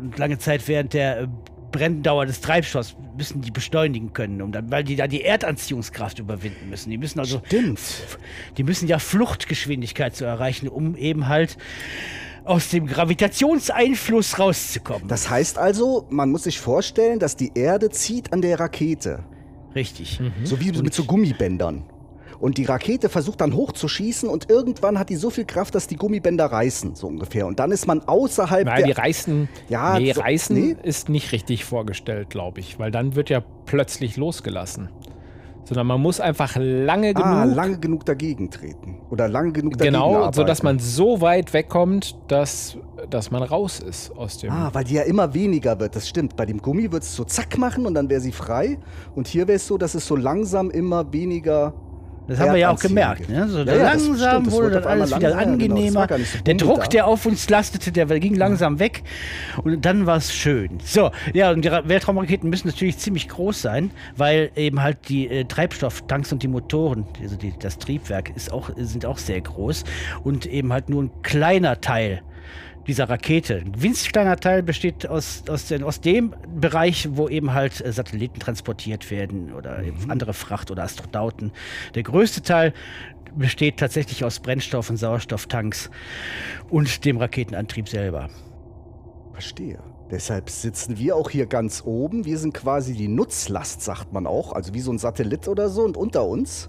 und 0.00 0.18
lange 0.18 0.38
Zeit 0.38 0.66
während 0.66 0.94
der 0.94 1.22
äh, 1.22 1.26
Brenndauer 1.70 2.26
des 2.26 2.40
Treibstoffs 2.40 2.96
müssen 3.16 3.40
die 3.42 3.50
beschleunigen 3.50 4.12
können, 4.12 4.40
um 4.42 4.52
dann, 4.52 4.70
weil 4.70 4.84
die 4.84 4.96
da 4.96 5.06
die 5.06 5.22
Erdanziehungskraft 5.22 6.18
überwinden 6.18 6.68
müssen. 6.70 6.90
Die 6.90 6.98
müssen 6.98 7.18
also, 7.18 7.42
Stimmt. 7.46 7.80
die 8.56 8.62
müssen 8.62 8.88
ja 8.88 8.98
Fluchtgeschwindigkeit 8.98 10.14
zu 10.14 10.24
erreichen, 10.24 10.68
um 10.68 10.96
eben 10.96 11.28
halt 11.28 11.56
aus 12.44 12.68
dem 12.70 12.86
Gravitationseinfluss 12.86 14.38
rauszukommen. 14.38 15.08
Das 15.08 15.30
heißt 15.30 15.58
also, 15.58 16.06
man 16.10 16.30
muss 16.30 16.44
sich 16.44 16.58
vorstellen, 16.58 17.18
dass 17.18 17.36
die 17.36 17.52
Erde 17.54 17.90
zieht 17.90 18.32
an 18.32 18.42
der 18.42 18.58
Rakete. 18.58 19.24
Richtig. 19.74 20.20
So 20.44 20.60
wie 20.60 20.72
mit 20.72 20.94
so 20.94 21.04
Gummibändern. 21.04 21.84
Und 22.38 22.58
die 22.58 22.64
Rakete 22.64 23.08
versucht 23.08 23.40
dann 23.40 23.54
hochzuschießen 23.54 24.28
und 24.28 24.50
irgendwann 24.50 24.98
hat 24.98 25.10
die 25.10 25.14
so 25.16 25.30
viel 25.30 25.44
Kraft, 25.44 25.76
dass 25.76 25.86
die 25.86 25.94
Gummibänder 25.94 26.46
reißen, 26.46 26.96
so 26.96 27.06
ungefähr. 27.06 27.46
Und 27.46 27.60
dann 27.60 27.70
ist 27.70 27.86
man 27.86 28.00
außerhalb 28.00 28.66
Nein, 28.66 28.82
die 28.82 28.92
der... 28.92 28.98
reißen, 28.98 29.48
Ja, 29.68 29.96
nee, 29.98 30.12
so- 30.12 30.20
reißen 30.22 30.56
nee. 30.56 30.76
ist 30.82 31.08
nicht 31.08 31.30
richtig 31.30 31.64
vorgestellt, 31.64 32.30
glaube 32.30 32.58
ich, 32.58 32.80
weil 32.80 32.90
dann 32.90 33.14
wird 33.14 33.30
ja 33.30 33.44
plötzlich 33.64 34.16
losgelassen. 34.16 34.88
Sondern 35.64 35.86
man 35.86 36.00
muss 36.00 36.18
einfach 36.20 36.56
lange 36.58 37.14
genug, 37.14 37.26
Ah, 37.26 37.44
lange 37.44 37.78
genug 37.78 38.04
dagegen 38.04 38.50
treten. 38.50 38.98
Oder 39.10 39.28
lange 39.28 39.52
genug 39.52 39.78
dagegen 39.78 39.94
genau, 39.94 40.16
arbeiten. 40.16 40.32
sodass 40.34 40.62
man 40.62 40.78
so 40.80 41.20
weit 41.20 41.52
wegkommt, 41.52 42.16
dass, 42.28 42.76
dass 43.10 43.30
man 43.30 43.42
raus 43.44 43.78
ist 43.78 44.10
aus 44.16 44.38
dem. 44.38 44.50
Ah, 44.52 44.70
weil 44.72 44.84
die 44.84 44.94
ja 44.94 45.02
immer 45.02 45.34
weniger 45.34 45.78
wird, 45.78 45.94
das 45.94 46.08
stimmt. 46.08 46.34
Bei 46.36 46.46
dem 46.46 46.58
Gummi 46.60 46.90
wird 46.90 47.04
es 47.04 47.14
so 47.14 47.24
zack 47.24 47.58
machen 47.58 47.86
und 47.86 47.94
dann 47.94 48.10
wäre 48.10 48.20
sie 48.20 48.32
frei. 48.32 48.78
Und 49.14 49.28
hier 49.28 49.46
wäre 49.46 49.56
es 49.56 49.66
so, 49.66 49.78
dass 49.78 49.94
es 49.94 50.06
so 50.06 50.16
langsam 50.16 50.70
immer 50.70 51.12
weniger. 51.12 51.74
Das 52.28 52.38
haben 52.38 52.52
wir 52.52 52.58
ja 52.60 52.70
auch 52.70 52.78
gemerkt. 52.78 53.28
Ne? 53.28 53.48
So 53.48 53.58
Ja, 53.58 53.64
ja, 53.74 53.92
das 53.92 54.06
langsam 54.06 54.44
das 54.44 54.52
wurde 54.54 54.70
das 54.70 54.78
auf 54.84 54.86
einmal 54.86 55.06
alles 55.12 55.16
wieder 55.18 55.30
langsam, 55.30 55.58
genau, 55.58 55.74
das 55.76 55.84
angenehmer. 55.96 56.18
nicht 56.18 56.32
so 56.32 56.38
der 56.44 56.54
Druck, 56.54 56.80
da. 56.82 56.86
der 56.86 57.06
auf 57.06 57.26
uns 57.26 57.50
lastete, 57.50 57.92
der 57.92 58.06
ging 58.20 58.34
langsam 58.34 58.78
weg. 58.78 59.02
Und 59.64 59.84
dann 59.84 60.06
war 60.06 60.16
es 60.18 60.32
schön. 60.32 60.78
So, 60.84 61.10
ja, 61.34 61.50
und 61.50 61.62
die 61.64 61.68
Ra- 61.68 61.82
Weltraumraketen 61.88 62.48
müssen 62.48 62.68
natürlich 62.68 62.98
ziemlich 62.98 63.28
groß 63.28 63.60
sein, 63.62 63.90
weil 64.16 64.50
eben 64.56 64.82
halt 64.82 65.08
die 65.08 65.28
äh, 65.28 65.44
Treibstofftanks 65.44 66.32
und 66.32 66.42
die 66.42 66.48
Motoren, 66.48 67.06
also 67.20 67.36
die, 67.36 67.52
das 67.58 67.78
Triebwerk, 67.78 68.34
ist 68.36 68.52
auch, 68.52 68.70
sind 68.76 69.04
auch 69.04 69.18
sehr 69.18 69.40
groß. 69.40 69.84
Und 70.22 70.46
eben 70.46 70.72
halt 70.72 70.88
nur 70.88 71.02
ein 71.04 71.10
kleiner 71.22 71.80
Teil 71.80 72.22
dieser 72.86 73.08
Rakete. 73.08 73.56
Ein 73.56 73.80
winzig 73.80 74.12
kleiner 74.12 74.36
Teil 74.36 74.62
besteht 74.62 75.06
aus, 75.06 75.44
aus, 75.48 75.66
den, 75.66 75.82
aus 75.82 76.00
dem 76.00 76.34
Bereich, 76.60 77.08
wo 77.12 77.28
eben 77.28 77.54
halt 77.54 77.84
äh, 77.84 77.92
Satelliten 77.92 78.40
transportiert 78.40 79.10
werden 79.10 79.52
oder 79.52 79.82
eben 79.82 80.10
andere 80.10 80.34
Fracht 80.34 80.70
oder 80.70 80.82
Astronauten. 80.82 81.52
Der 81.94 82.02
größte 82.02 82.42
Teil 82.42 82.72
besteht 83.34 83.78
tatsächlich 83.78 84.24
aus 84.24 84.40
Brennstoff- 84.40 84.90
und 84.90 84.96
Sauerstofftanks 84.96 85.90
und 86.70 87.04
dem 87.04 87.16
Raketenantrieb 87.16 87.88
selber. 87.88 88.28
Verstehe. 89.32 89.78
Deshalb 90.10 90.50
sitzen 90.50 90.98
wir 90.98 91.16
auch 91.16 91.30
hier 91.30 91.46
ganz 91.46 91.82
oben. 91.86 92.26
Wir 92.26 92.36
sind 92.36 92.52
quasi 92.52 92.92
die 92.92 93.08
Nutzlast, 93.08 93.80
sagt 93.80 94.12
man 94.12 94.26
auch. 94.26 94.52
Also 94.52 94.74
wie 94.74 94.80
so 94.80 94.92
ein 94.92 94.98
Satellit 94.98 95.48
oder 95.48 95.70
so. 95.70 95.82
Und 95.84 95.96
unter 95.96 96.26
uns 96.26 96.68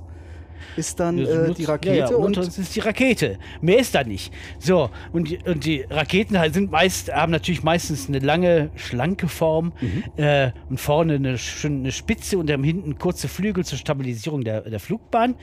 ist 0.75 0.99
dann 0.99 1.17
äh, 1.19 1.53
die 1.53 1.65
Rakete. 1.65 1.95
ja, 1.95 2.09
ja, 2.09 2.15
und 2.15 2.37
und 2.37 2.47
ist 2.47 2.75
die 2.75 2.79
Rakete. 2.79 3.37
Mehr 3.61 3.79
ist 3.79 3.95
da 3.95 4.03
nicht. 4.03 4.33
So, 4.59 4.89
und 5.11 5.29
die, 5.29 5.39
und 5.45 5.65
die 5.65 5.81
Raketen 5.89 6.37
halt 6.39 6.53
sind 6.53 6.71
meist, 6.71 7.13
haben 7.13 7.31
natürlich 7.31 7.63
meistens 7.63 8.07
eine 8.07 8.19
lange, 8.19 8.71
schlanke 8.75 9.27
Form 9.27 9.73
Mhm. 9.81 10.03
äh, 10.17 10.51
und 10.69 10.79
vorne 10.79 11.15
eine, 11.15 11.37
eine 11.63 11.91
Spitze 11.91 12.37
und 12.37 12.49
dann 12.49 12.63
hinten 12.63 12.97
kurze 12.97 13.27
Flügel 13.27 13.65
zur 13.65 13.77
Stabilisierung 13.77 14.43
der, 14.43 14.61
der 14.61 14.79
Flugbahn. 14.79 15.35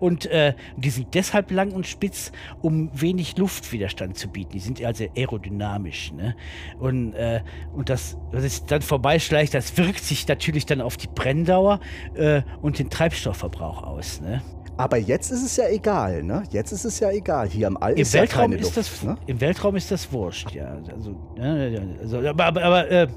Und 0.00 0.26
äh, 0.26 0.54
die 0.76 0.90
sind 0.90 1.14
deshalb 1.14 1.50
lang 1.50 1.72
und 1.72 1.86
spitz, 1.86 2.32
um 2.62 2.90
wenig 2.92 3.36
Luftwiderstand 3.36 4.16
zu 4.18 4.28
bieten. 4.28 4.52
Die 4.52 4.60
sind 4.60 4.82
also 4.84 5.06
aerodynamisch. 5.16 6.12
Ne? 6.12 6.36
Und, 6.78 7.14
äh, 7.14 7.40
und 7.74 7.88
das, 7.88 8.16
was 8.32 8.44
es 8.44 8.66
dann 8.66 8.82
vorbeischleicht, 8.82 9.54
das 9.54 9.76
wirkt 9.76 10.02
sich 10.04 10.26
natürlich 10.28 10.66
dann 10.66 10.80
auf 10.80 10.96
die 10.96 11.08
Brenndauer 11.08 11.80
äh, 12.14 12.42
und 12.62 12.78
den 12.78 12.90
Treibstoffverbrauch 12.90 13.82
aus. 13.82 14.20
Ne? 14.20 14.42
Aber 14.76 14.98
jetzt 14.98 15.30
ist 15.30 15.42
es 15.42 15.56
ja 15.56 15.68
egal, 15.68 16.22
ne? 16.22 16.42
Jetzt 16.50 16.72
ist 16.72 16.84
es 16.84 17.00
ja 17.00 17.10
egal. 17.10 17.48
Hier 17.48 17.66
im 17.66 17.76
All 17.78 17.92
Im 17.92 17.98
ist 17.98 18.12
Weltraum 18.12 18.52
ja 18.52 18.58
keine 18.58 18.60
ist 18.60 18.76
Luft, 18.76 18.76
das 18.76 19.02
ne? 19.02 19.16
im 19.26 19.40
Weltraum 19.40 19.76
ist 19.76 19.90
das 19.90 20.12
wurscht, 20.12 20.52
ja. 20.52 20.76
Also, 20.94 21.16
also 22.00 22.18
aber, 22.28 22.44
aber, 22.44 22.62
aber 22.62 22.90
äh, 22.90 23.08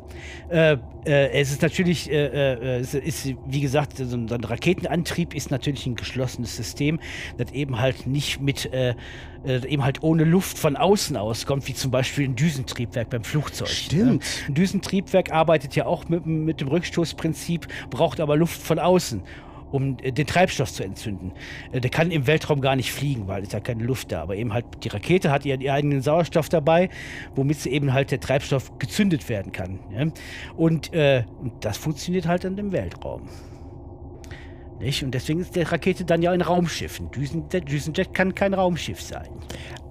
äh, 0.49 0.77
äh, 1.05 1.31
es 1.31 1.51
ist 1.51 1.61
natürlich, 1.61 2.09
äh, 2.09 2.27
äh, 2.27 2.79
es 2.79 2.93
ist, 2.93 3.33
wie 3.47 3.61
gesagt, 3.61 3.97
so 3.97 4.15
ein, 4.15 4.29
Raketenantrieb 4.29 5.35
ist 5.35 5.51
natürlich 5.51 5.85
ein 5.85 5.95
geschlossenes 5.95 6.55
System, 6.55 6.99
das 7.37 7.51
eben 7.51 7.79
halt 7.79 8.07
nicht 8.07 8.39
mit 8.41 8.69
eben 9.45 9.85
halt 9.85 10.03
ohne 10.03 10.25
Luft 10.25 10.57
von 10.57 10.75
außen 10.75 11.15
auskommt, 11.15 11.65
wie 11.69 11.73
zum 11.73 11.91
Beispiel 11.91 12.27
ein 12.27 12.35
Düsentriebwerk 12.35 13.09
beim 13.09 13.23
Flugzeug. 13.23 13.69
Stimmt. 13.69 14.05
Ne? 14.05 14.19
Ein 14.49 14.53
Düsentriebwerk 14.53 15.31
arbeitet 15.31 15.77
ja 15.77 15.85
auch 15.85 16.09
mit, 16.09 16.25
mit 16.25 16.59
dem 16.59 16.67
Rückstoßprinzip, 16.67 17.67
braucht 17.89 18.19
aber 18.19 18.35
Luft 18.35 18.61
von 18.61 18.79
außen 18.79 19.23
um 19.71 19.97
äh, 20.01 20.11
den 20.11 20.27
Treibstoff 20.27 20.71
zu 20.71 20.83
entzünden. 20.83 21.31
Äh, 21.71 21.81
der 21.81 21.89
kann 21.89 22.11
im 22.11 22.27
Weltraum 22.27 22.61
gar 22.61 22.75
nicht 22.75 22.91
fliegen, 22.91 23.27
weil 23.27 23.43
es 23.43 23.51
ja 23.51 23.59
keine 23.59 23.83
Luft 23.83 24.11
da. 24.11 24.21
Aber 24.21 24.35
eben 24.35 24.53
halt 24.53 24.65
die 24.83 24.89
Rakete 24.89 25.31
hat 25.31 25.45
ihren, 25.45 25.67
eigenen 25.69 26.01
Sauerstoff 26.01 26.49
dabei, 26.49 26.89
womit 27.35 27.59
sie 27.59 27.69
eben 27.69 27.93
halt 27.93 28.11
der 28.11 28.19
Treibstoff 28.19 28.77
gezündet 28.79 29.29
werden 29.29 29.51
kann. 29.51 29.79
Und, 30.55 30.93
äh, 30.93 31.23
das 31.61 31.77
funktioniert 31.77 32.27
halt 32.27 32.43
dann 32.43 32.57
im 32.57 32.71
Weltraum. 32.71 33.27
Nicht? 34.79 35.03
Und 35.03 35.11
deswegen 35.11 35.41
ist 35.41 35.55
die 35.55 35.61
Rakete 35.61 36.05
dann 36.05 36.21
ja 36.21 36.31
ein 36.31 36.41
Raumschiff. 36.41 36.99
Ein 36.99 37.11
Düsenjet, 37.11 37.69
Düsenjet 37.69 38.13
kann 38.13 38.33
kein 38.33 38.53
Raumschiff 38.53 39.01
sein. 39.01 39.27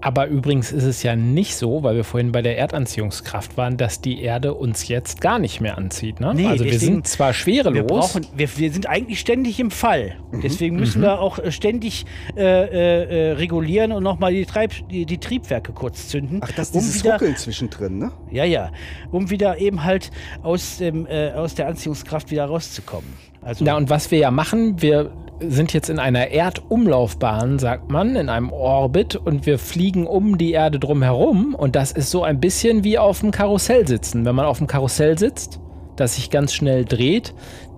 Aber 0.01 0.27
übrigens 0.27 0.71
ist 0.71 0.85
es 0.85 1.03
ja 1.03 1.15
nicht 1.15 1.55
so, 1.55 1.83
weil 1.83 1.95
wir 1.95 2.03
vorhin 2.05 2.31
bei 2.31 2.41
der 2.41 2.57
Erdanziehungskraft 2.57 3.57
waren, 3.57 3.75
dass 3.75 3.99
die 3.99 4.21
Erde 4.21 4.53
uns 4.53 4.87
jetzt 4.87 5.19
gar 5.19 5.39
nicht 5.39 5.59
mehr 5.59 5.77
anzieht. 5.77 6.21
Ne? 6.21 6.33
Nee, 6.33 6.45
also 6.45 6.63
wir 6.63 6.79
sind 6.79 7.05
zwar 7.05 7.33
schwerelos. 7.33 7.73
Wir, 7.73 7.83
brauchen, 7.83 8.25
wir, 8.33 8.57
wir 8.57 8.71
sind 8.71 8.87
eigentlich 8.87 9.19
ständig 9.19 9.59
im 9.59 9.71
Fall. 9.71 10.15
Mhm. 10.31 10.41
Deswegen 10.41 10.77
müssen 10.77 11.01
wir 11.01 11.19
auch 11.19 11.37
äh, 11.39 11.51
ständig 11.51 12.05
äh, 12.37 12.41
äh, 12.41 13.29
äh, 13.29 13.31
regulieren 13.33 13.91
und 13.91 14.03
nochmal 14.03 14.33
die, 14.33 14.45
Treib, 14.45 14.71
die, 14.89 15.05
die 15.05 15.17
Triebwerke 15.17 15.73
kurz 15.73 16.07
zünden. 16.07 16.39
Ach, 16.43 16.51
das 16.53 16.69
ist 16.69 16.75
um 16.75 16.81
dieses 16.81 17.03
wieder, 17.03 17.13
Ruckeln 17.13 17.35
zwischendrin, 17.35 17.97
ne? 17.97 18.11
Ja, 18.31 18.45
ja. 18.45 18.71
Um 19.11 19.29
wieder 19.29 19.57
eben 19.57 19.83
halt 19.83 20.11
aus, 20.43 20.77
dem, 20.77 21.07
äh, 21.07 21.31
aus 21.31 21.55
der 21.55 21.67
Anziehungskraft 21.67 22.31
wieder 22.31 22.45
rauszukommen. 22.45 23.28
Also, 23.49 23.65
Ja, 23.65 23.75
und 23.75 23.89
was 23.89 24.11
wir 24.11 24.19
ja 24.19 24.31
machen, 24.31 24.81
wir 24.81 25.11
sind 25.39 25.73
jetzt 25.73 25.89
in 25.89 25.99
einer 25.99 26.27
Erdumlaufbahn, 26.27 27.59
sagt 27.59 27.89
man, 27.89 28.15
in 28.15 28.29
einem 28.29 28.51
Orbit 28.51 29.15
und 29.15 29.45
wir 29.45 29.57
fliegen 29.57 30.05
um 30.05 30.37
die 30.37 30.51
Erde 30.51 30.79
drumherum 30.79 31.55
und 31.55 31.75
das 31.75 31.91
ist 31.91 32.11
so 32.11 32.23
ein 32.23 32.39
bisschen 32.39 32.83
wie 32.83 32.97
auf 32.97 33.21
dem 33.21 33.31
Karussell 33.31 33.87
sitzen. 33.87 34.25
Wenn 34.25 34.35
man 34.35 34.45
auf 34.45 34.59
dem 34.59 34.67
Karussell 34.67 35.17
sitzt, 35.17 35.59
das 35.95 36.15
sich 36.15 36.29
ganz 36.29 36.53
schnell 36.53 36.85
dreht, 36.85 37.33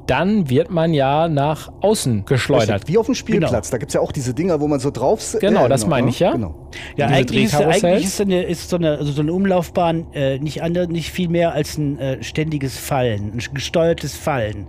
dann 0.07 0.49
wird 0.49 0.71
man 0.71 0.93
ja 0.93 1.29
nach 1.29 1.71
außen 1.79 2.25
geschleudert. 2.25 2.87
Wie 2.87 2.97
auf 2.97 3.05
dem 3.05 3.15
Spielplatz. 3.15 3.69
Da 3.69 3.77
gibt 3.77 3.91
es 3.91 3.93
ja 3.93 4.01
auch 4.01 4.11
diese 4.11 4.33
Dinger, 4.33 4.59
wo 4.59 4.67
man 4.67 4.79
so 4.79 4.91
drauf 4.91 5.21
sitzt. 5.21 5.41
Genau, 5.41 5.69
das 5.69 5.87
meine 5.87 6.09
ich, 6.09 6.19
ja. 6.19 6.33
Genau. 6.33 6.69
ja, 6.97 7.07
eigentlich 7.07 7.45
ist, 7.45 7.55
eigentlich 7.55 8.05
ist, 8.05 8.17
so 8.17 8.23
eine, 8.23 8.43
ist 8.43 8.69
so 8.69 8.75
eine, 8.75 8.97
also 8.97 9.11
so 9.11 9.21
eine 9.21 9.31
Umlaufbahn 9.31 10.07
äh, 10.13 10.39
nicht, 10.39 10.63
andere, 10.63 10.87
nicht 10.87 11.11
viel 11.11 11.29
mehr 11.29 11.53
als 11.53 11.77
ein 11.77 11.97
äh, 11.99 12.23
ständiges 12.23 12.77
Fallen, 12.77 13.33
ein 13.33 13.53
gesteuertes 13.53 14.15
Fallen. 14.15 14.67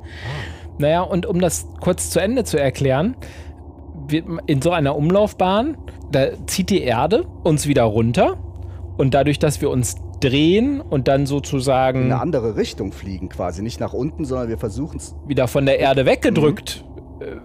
Naja, 0.79 1.03
und 1.03 1.27
um 1.27 1.41
das 1.41 1.69
kurz 1.81 2.11
zu 2.11 2.21
Ende 2.21 2.45
zu 2.45 2.59
erklären, 2.59 3.17
in 4.47 4.63
so 4.63 4.71
einer 4.73 4.97
Umlaufbahn, 4.97 5.77
da 6.11 6.29
zieht 6.47 6.71
die 6.71 6.83
Erde 6.83 7.25
uns 7.45 7.67
wieder 7.67 7.85
runter 7.85 8.37
und 8.99 9.15
dadurch, 9.15 9.39
dass 9.39 9.61
wir 9.61 9.71
uns 9.71 9.97
drehen 10.21 10.81
und 10.81 11.09
dann 11.09 11.23
In 11.23 11.27
sozusagen 11.27 12.05
eine 12.05 12.21
andere 12.21 12.57
Richtung 12.57 12.93
fliegen 12.93 13.29
quasi. 13.29 13.63
Nicht 13.63 13.81
nach 13.81 13.93
unten, 13.93 14.25
sondern 14.25 14.49
wir 14.49 14.59
versuchen 14.59 14.99
es. 14.99 15.15
wieder 15.27 15.49
von 15.49 15.67
der 15.67 15.81
Erde 15.81 16.07
weggedrückt 16.07 16.85
äh, 16.87 16.92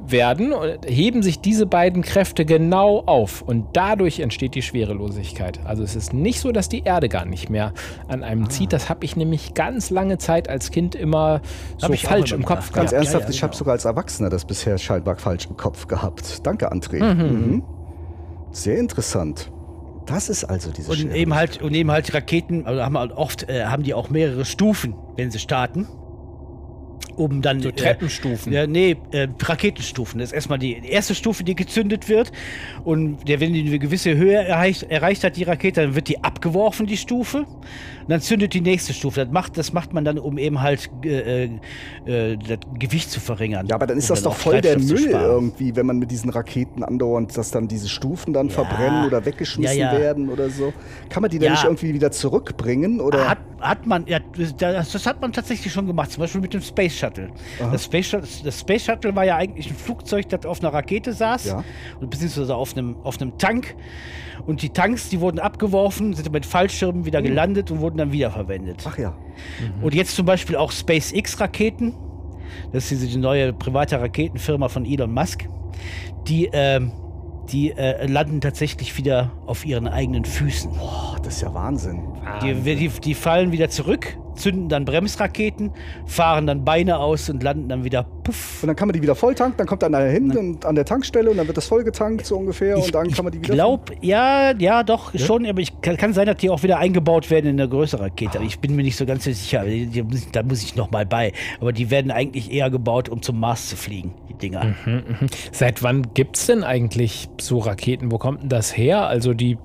werden, 0.06 0.54
und 0.54 0.80
heben 0.86 1.24
sich 1.24 1.40
diese 1.40 1.66
beiden 1.66 2.02
Kräfte 2.02 2.46
genau 2.46 3.04
auf 3.06 3.42
und 3.42 3.66
dadurch 3.74 4.20
entsteht 4.20 4.56
die 4.56 4.62
Schwerelosigkeit. 4.62 5.60
Also 5.66 5.84
es 5.84 5.96
ist 5.96 6.14
nicht 6.14 6.40
so, 6.40 6.52
dass 6.52 6.70
die 6.70 6.84
Erde 6.84 7.10
gar 7.10 7.26
nicht 7.26 7.50
mehr 7.50 7.74
an 8.08 8.24
einem 8.24 8.50
zieht. 8.50 8.74
Das 8.74 8.90
habe 8.90 9.06
ich 9.06 9.16
nämlich 9.16 9.54
ganz 9.54 9.90
lange 9.90 10.18
Zeit 10.18 10.50
als 10.50 10.72
Kind 10.72 10.96
immer 10.96 11.42
so 11.78 11.92
falsch 11.94 12.32
im 12.32 12.46
Kopf 12.46 12.72
gehabt. 12.72 12.74
Ganz 12.74 12.92
Ja, 12.92 12.98
ernsthaft, 12.98 13.26
ja, 13.26 13.30
ich 13.30 13.44
habe 13.44 13.52
genau. 13.52 13.60
sogar 13.60 13.74
als 13.74 13.86
Erwachsener 13.86 14.30
das 14.30 14.46
bisher 14.46 14.78
scheinbar 14.78 15.16
falsch 15.18 15.48
im 15.48 15.58
Kopf 15.58 15.88
gehabt. 15.88 16.46
Danke, 16.46 16.72
André. 16.72 17.04
Mhm. 17.04 17.64
Sehr 18.52 18.78
interessant. 18.78 19.52
Das 20.06 20.30
ist 20.30 20.46
also 20.46 20.72
diese 20.72 20.90
Und 20.92 21.14
eben 21.14 21.36
halt, 21.36 21.62
und 21.62 21.74
eben 21.74 21.92
halt 21.92 22.14
Raketen, 22.14 22.66
also 22.66 22.82
haben 22.82 22.98
halt 22.98 23.12
oft 23.12 23.50
äh, 23.50 23.66
haben 23.66 23.84
die 23.84 23.94
auch 23.94 24.10
mehrere 24.10 24.46
Stufen, 24.46 24.96
wenn 25.18 25.32
sie 25.32 25.40
starten. 25.40 25.88
Um 27.18 27.42
dann. 27.42 27.60
So 27.62 27.72
Treppenstufen. 27.72 28.54
Äh, 28.54 28.56
ja, 28.56 28.68
nee, 28.68 28.96
äh, 29.12 29.28
Raketenstufen. 29.42 30.20
Das 30.20 30.30
ist 30.30 30.34
erstmal 30.34 30.60
die 30.60 30.78
erste 30.88 31.16
Stufe, 31.16 31.44
die 31.44 31.56
gezündet 31.56 32.08
wird. 32.08 32.32
Und 32.86 33.28
der, 33.28 33.40
wenn 33.40 33.54
die 33.54 33.68
eine 33.68 33.80
gewisse 33.80 34.16
Höhe 34.16 34.36
erreicht, 34.36 34.84
erreicht 34.84 35.24
hat, 35.24 35.36
die 35.36 35.44
Rakete, 35.44 35.82
dann 35.82 35.96
wird 35.96 36.08
die 36.08 36.24
abgeworfen, 36.24 36.86
die 36.86 36.96
Stufe. 36.98 37.40
Und 37.40 38.10
dann 38.12 38.22
zündet 38.22 38.54
die 38.54 38.62
nächste 38.62 38.94
Stufe. 38.94 39.26
Das 39.26 39.34
macht, 39.34 39.58
das 39.58 39.74
macht 39.74 39.94
man 39.94 40.06
dann, 40.06 40.18
um 40.20 40.38
eben 40.38 40.62
halt 40.62 40.90
äh, 41.04 41.46
äh, 42.06 42.38
das 42.38 42.60
Gewicht 42.80 43.12
zu 43.12 43.20
verringern. 43.20 43.68
Ja, 43.68 43.76
aber 43.76 43.88
dann 43.88 43.98
ist 43.98 44.10
um 44.10 44.16
das 44.16 44.24
doch 44.24 44.36
voll 44.36 44.62
der 44.62 44.80
Müll 44.80 45.08
irgendwie, 45.08 45.76
wenn 45.76 45.86
man 45.88 45.98
mit 45.98 46.12
diesen 46.12 46.30
Raketen 46.30 46.84
andauernd, 46.84 47.36
dass 47.36 47.52
dann 47.52 47.68
diese 47.68 47.90
Stufen 47.90 48.32
dann 48.32 48.50
verbrennen 48.50 49.06
oder 49.06 49.26
weggeschmissen 49.26 49.78
Ja, 49.78 49.92
ja. 49.94 50.00
werden 50.00 50.30
oder 50.30 50.50
so. 50.50 50.72
Kann 51.10 51.22
man 51.22 51.32
die 51.32 51.40
dann 51.40 51.48
Ja. 51.48 51.52
nicht 51.54 51.64
irgendwie 51.64 51.94
wieder 51.94 52.12
zurückbringen? 52.12 53.02
Oder? 53.02 53.28
Hat, 53.28 53.40
hat 53.60 53.86
man, 53.88 54.06
ja, 54.08 54.20
das, 54.58 54.92
das 54.92 55.06
hat 55.06 55.20
man 55.20 55.34
tatsächlich 55.34 55.74
schon 55.74 55.88
gemacht, 55.88 56.12
zum 56.12 56.22
Beispiel 56.22 56.42
mit 56.42 56.54
dem 56.54 56.62
Space 56.62 56.94
Shuttle. 56.94 57.07
Das 57.72 57.86
Space, 57.86 58.08
Shuttle. 58.08 58.28
das 58.44 58.60
Space 58.60 58.86
Shuttle 58.86 59.16
war 59.16 59.26
ja 59.26 59.36
eigentlich 59.38 59.70
ein 59.70 59.76
Flugzeug, 59.76 60.30
das 60.30 60.46
auf 60.46 60.60
einer 60.62 60.74
Rakete 60.74 61.14
saß, 61.14 61.46
Ja. 61.46 61.64
und 62.00 62.10
beziehungsweise 62.10 62.56
auf 62.56 62.76
einem, 62.76 62.96
auf 63.04 63.20
einem 63.22 63.38
Tank. 63.38 63.76
Und 64.46 64.62
die 64.62 64.70
Tanks, 64.70 65.10
die 65.10 65.20
wurden 65.20 65.40
abgeworfen, 65.40 66.14
sind 66.14 66.32
mit 66.32 66.46
Fallschirmen 66.46 67.06
wieder 67.06 67.22
gelandet 67.22 67.72
und 67.72 67.80
wurden 67.82 67.98
dann 67.98 68.12
wiederverwendet. 68.12 68.84
Ach 68.88 68.98
ja. 68.98 69.16
Und 69.82 69.94
jetzt 69.96 70.16
zum 70.16 70.26
Beispiel 70.26 70.56
auch 70.56 70.72
SpaceX-Raketen. 70.72 71.96
Das 72.72 72.92
ist 72.92 73.02
diese 73.04 73.20
neue 73.20 73.52
private 73.54 74.00
Raketenfirma 74.00 74.70
von 74.70 74.86
Elon 74.86 75.12
Musk. 75.12 75.48
Die, 76.28 76.50
ähm, 76.54 76.92
die 77.50 77.72
äh, 77.72 78.06
landen 78.08 78.42
tatsächlich 78.42 78.98
wieder 78.98 79.32
auf 79.46 79.66
ihren 79.66 79.88
eigenen 79.88 80.24
Füßen. 80.26 80.72
Boah, 80.72 81.18
das 81.24 81.36
ist 81.38 81.42
ja 81.42 81.54
Wahnsinn. 81.54 82.02
Die, 82.44 82.54
die, 82.76 82.90
die 82.90 83.14
fallen 83.14 83.52
wieder 83.52 83.70
zurück, 83.70 84.18
zünden 84.38 84.70
dann 84.70 84.86
Bremsraketen, 84.86 85.72
fahren 86.06 86.48
dann 86.48 86.64
Beine 86.64 87.00
aus 87.00 87.30
und 87.30 87.44
landen 87.44 87.70
dann 87.70 87.84
wieder 87.84 88.04
puff. 88.04 88.64
Und 88.64 88.68
dann 88.68 88.76
kann 88.76 88.88
man 88.88 88.94
die 88.94 89.02
wieder 89.02 89.16
volltanken, 89.16 89.58
dann 89.58 89.68
kommt 89.68 89.84
einer 89.84 90.00
hin 90.00 90.36
und 90.38 90.66
an 90.66 90.76
der 90.76 90.86
Tankstelle 90.86 91.30
und 91.30 91.38
dann 91.38 91.48
wird 91.48 91.58
das 91.58 91.68
vollgetankt 91.68 92.26
so 92.26 92.38
ungefähr 92.38 92.78
und 92.78 92.94
dann 92.94 93.12
kann 93.12 93.26
man 93.26 93.32
die 93.32 93.40
ich 93.40 93.44
wieder. 93.44 93.56
glaub, 93.56 93.92
ja, 94.02 94.54
ja, 94.58 94.84
doch, 94.84 95.18
schon, 95.18 95.46
aber 95.46 95.60
ich 95.60 95.82
kann, 95.82 95.98
kann 95.98 96.14
sein, 96.14 96.28
dass 96.28 96.38
die 96.38 96.50
auch 96.50 96.64
wieder 96.64 96.78
eingebaut 96.78 97.30
werden 97.30 97.48
in 97.48 97.60
eine 97.60 97.70
größere 97.70 98.04
Rakete. 98.04 98.40
Ich 98.44 98.60
bin 98.60 98.76
mir 98.76 98.84
nicht 98.84 98.98
so 98.98 99.06
ganz 99.06 99.24
sicher, 99.24 99.66
da 100.32 100.44
muss 100.44 100.64
ich 100.64 100.76
noch 100.76 100.92
mal 100.92 101.06
bei. 101.06 101.34
Aber 101.60 101.74
die 101.74 101.90
werden 101.90 102.12
eigentlich 102.12 102.52
eher 102.52 102.70
gebaut, 102.70 103.10
um 103.10 103.22
zum 103.22 103.40
Mars 103.40 103.70
zu 103.70 103.76
fliegen, 103.76 104.14
die 104.30 104.34
Dinger. 104.36 104.76
Seit 105.52 105.84
wann 105.84 106.14
gibt 106.14 106.38
es 106.38 106.46
denn 106.46 106.64
eigentlich 106.64 107.30
so 107.40 107.60
Raketen? 107.60 108.12
Wo 108.12 108.18
kommt 108.18 108.44
denn 108.44 108.50
das 108.50 108.76
her? 108.76 109.08
Also 109.08 109.34
die 109.34 109.58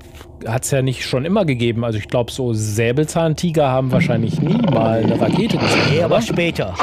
hat 0.46 0.64
es 0.64 0.70
ja 0.70 0.82
nicht 0.82 1.04
schon 1.04 1.24
immer 1.24 1.44
gegeben. 1.44 1.84
Also 1.84 1.98
ich 1.98 2.08
glaube, 2.08 2.30
so 2.30 2.52
Säbelzahntiger 2.52 3.68
haben 3.68 3.92
wahrscheinlich 3.92 4.40
nie 4.40 4.60
mal 4.70 5.02
eine 5.02 5.20
Rakete 5.20 5.58
gesehen. 5.58 5.82
Nee, 5.90 6.02
aber 6.02 6.22
später. 6.22 6.74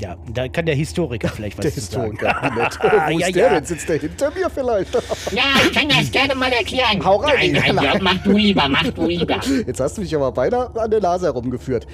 Ja, 0.00 0.16
da 0.32 0.46
kann 0.48 0.66
der 0.66 0.76
Historiker 0.76 1.28
vielleicht 1.28 1.58
was 1.58 1.62
Der 1.64 1.72
zu 1.72 1.80
sagen. 1.80 2.12
Historiker. 2.12 2.40
wie 2.54 2.60
nett. 2.60 2.78
Oh, 2.82 2.86
wo 3.14 3.18
Ja, 3.18 3.26
ist 3.26 3.34
der 3.34 3.42
ja. 3.46 3.54
denn? 3.54 3.64
Sitzt 3.64 3.88
der 3.88 3.98
hinter 3.98 4.30
mir 4.30 4.48
vielleicht? 4.50 4.94
Ja, 5.32 5.42
ich 5.64 5.72
kann 5.72 5.88
das 5.88 6.10
gerne 6.12 6.34
mal 6.36 6.52
erklären. 6.52 7.04
Hau 7.04 7.16
rein. 7.16 7.52
Nein, 7.52 7.74
nein, 7.74 7.84
Jörg, 7.84 8.00
mach 8.00 8.22
du 8.22 8.32
lieber, 8.32 8.68
mach 8.68 8.84
du 8.84 9.06
lieber. 9.06 9.40
Jetzt 9.66 9.80
hast 9.80 9.96
du 9.96 10.02
mich 10.02 10.14
aber 10.14 10.30
beinahe 10.32 10.70
an 10.80 10.90
der 10.90 11.00
Nase 11.00 11.26
herumgeführt. 11.26 11.86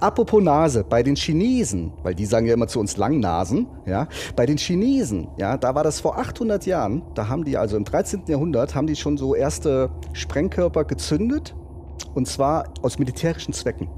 Apropos 0.00 0.42
Nase, 0.42 0.82
bei 0.84 1.02
den 1.04 1.14
Chinesen, 1.14 1.92
weil 2.02 2.14
die 2.14 2.26
sagen 2.26 2.46
ja 2.46 2.54
immer 2.54 2.66
zu 2.66 2.80
uns 2.80 2.96
Langnasen, 2.96 3.68
ja, 3.86 4.08
bei 4.34 4.46
den 4.46 4.58
Chinesen, 4.58 5.28
ja, 5.38 5.56
da 5.56 5.74
war 5.76 5.84
das 5.84 6.00
vor 6.00 6.18
800 6.18 6.66
Jahren, 6.66 7.02
da 7.14 7.28
haben 7.28 7.44
die 7.44 7.56
also 7.56 7.76
im 7.76 7.84
13. 7.84 8.24
Jahrhundert, 8.26 8.74
haben 8.74 8.88
die 8.88 8.96
schon 8.96 9.16
so 9.16 9.34
erste 9.36 9.90
Sprengkörper 10.12 10.84
gezündet 10.84 11.54
und 12.14 12.26
zwar 12.26 12.64
aus 12.82 12.98
militärischen 12.98 13.52
Zwecken. 13.54 13.88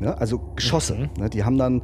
Ja, 0.00 0.14
also 0.14 0.40
Geschosse. 0.56 1.10
Ne, 1.18 1.28
die 1.30 1.44
haben 1.44 1.58
dann 1.58 1.82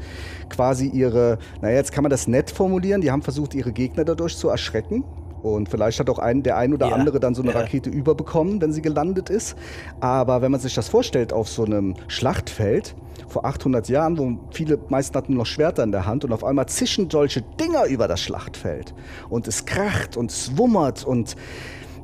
quasi 0.49 0.89
ihre, 0.89 1.39
naja, 1.61 1.77
jetzt 1.77 1.93
kann 1.93 2.03
man 2.03 2.11
das 2.11 2.27
nett 2.27 2.51
formulieren, 2.51 3.01
die 3.01 3.11
haben 3.11 3.23
versucht, 3.23 3.55
ihre 3.55 3.73
Gegner 3.73 4.05
dadurch 4.05 4.37
zu 4.37 4.49
erschrecken. 4.49 5.05
Und 5.43 5.69
vielleicht 5.69 6.01
hat 6.01 6.11
auch 6.11 6.19
ein, 6.19 6.43
der 6.43 6.57
ein 6.57 6.75
oder 6.75 6.89
Ja, 6.89 6.95
andere 6.95 7.21
dann 7.21 7.35
so 7.35 7.43
eine 7.43 7.53
ja. 7.53 7.61
Rakete 7.61 7.91
überbekommen, 7.91 8.61
wenn 8.61 8.73
sie 8.73 8.83
gelandet 8.83 9.31
ist. 9.31 9.57
Aber 10.01 10.43
wenn 10.43 10.51
man 10.51 10.61
sich 10.61 10.75
das 10.75 10.89
vorstellt 10.89 11.33
auf 11.33 11.49
so 11.49 11.65
einem 11.65 11.95
Schlachtfeld 12.09 12.97
vor 13.29 13.45
800 13.45 13.89
Jahren, 13.89 14.19
wo 14.19 14.39
viele 14.51 14.79
meisten 14.89 15.17
hatten 15.17 15.35
noch 15.35 15.47
Schwerter 15.47 15.85
in 15.85 15.93
der 15.93 16.07
Hand 16.07 16.25
und 16.25 16.33
auf 16.33 16.43
einmal 16.43 16.67
zischen 16.67 17.11
solche 17.11 17.43
Dinger 17.43 17.87
über 17.87 18.09
das 18.09 18.21
Schlachtfeld. 18.21 18.95
Und 19.29 19.47
es 19.47 19.67
kracht 19.67 20.17
und 20.17 20.31
es 20.31 20.57
wummert 20.57 21.05
und 21.05 21.37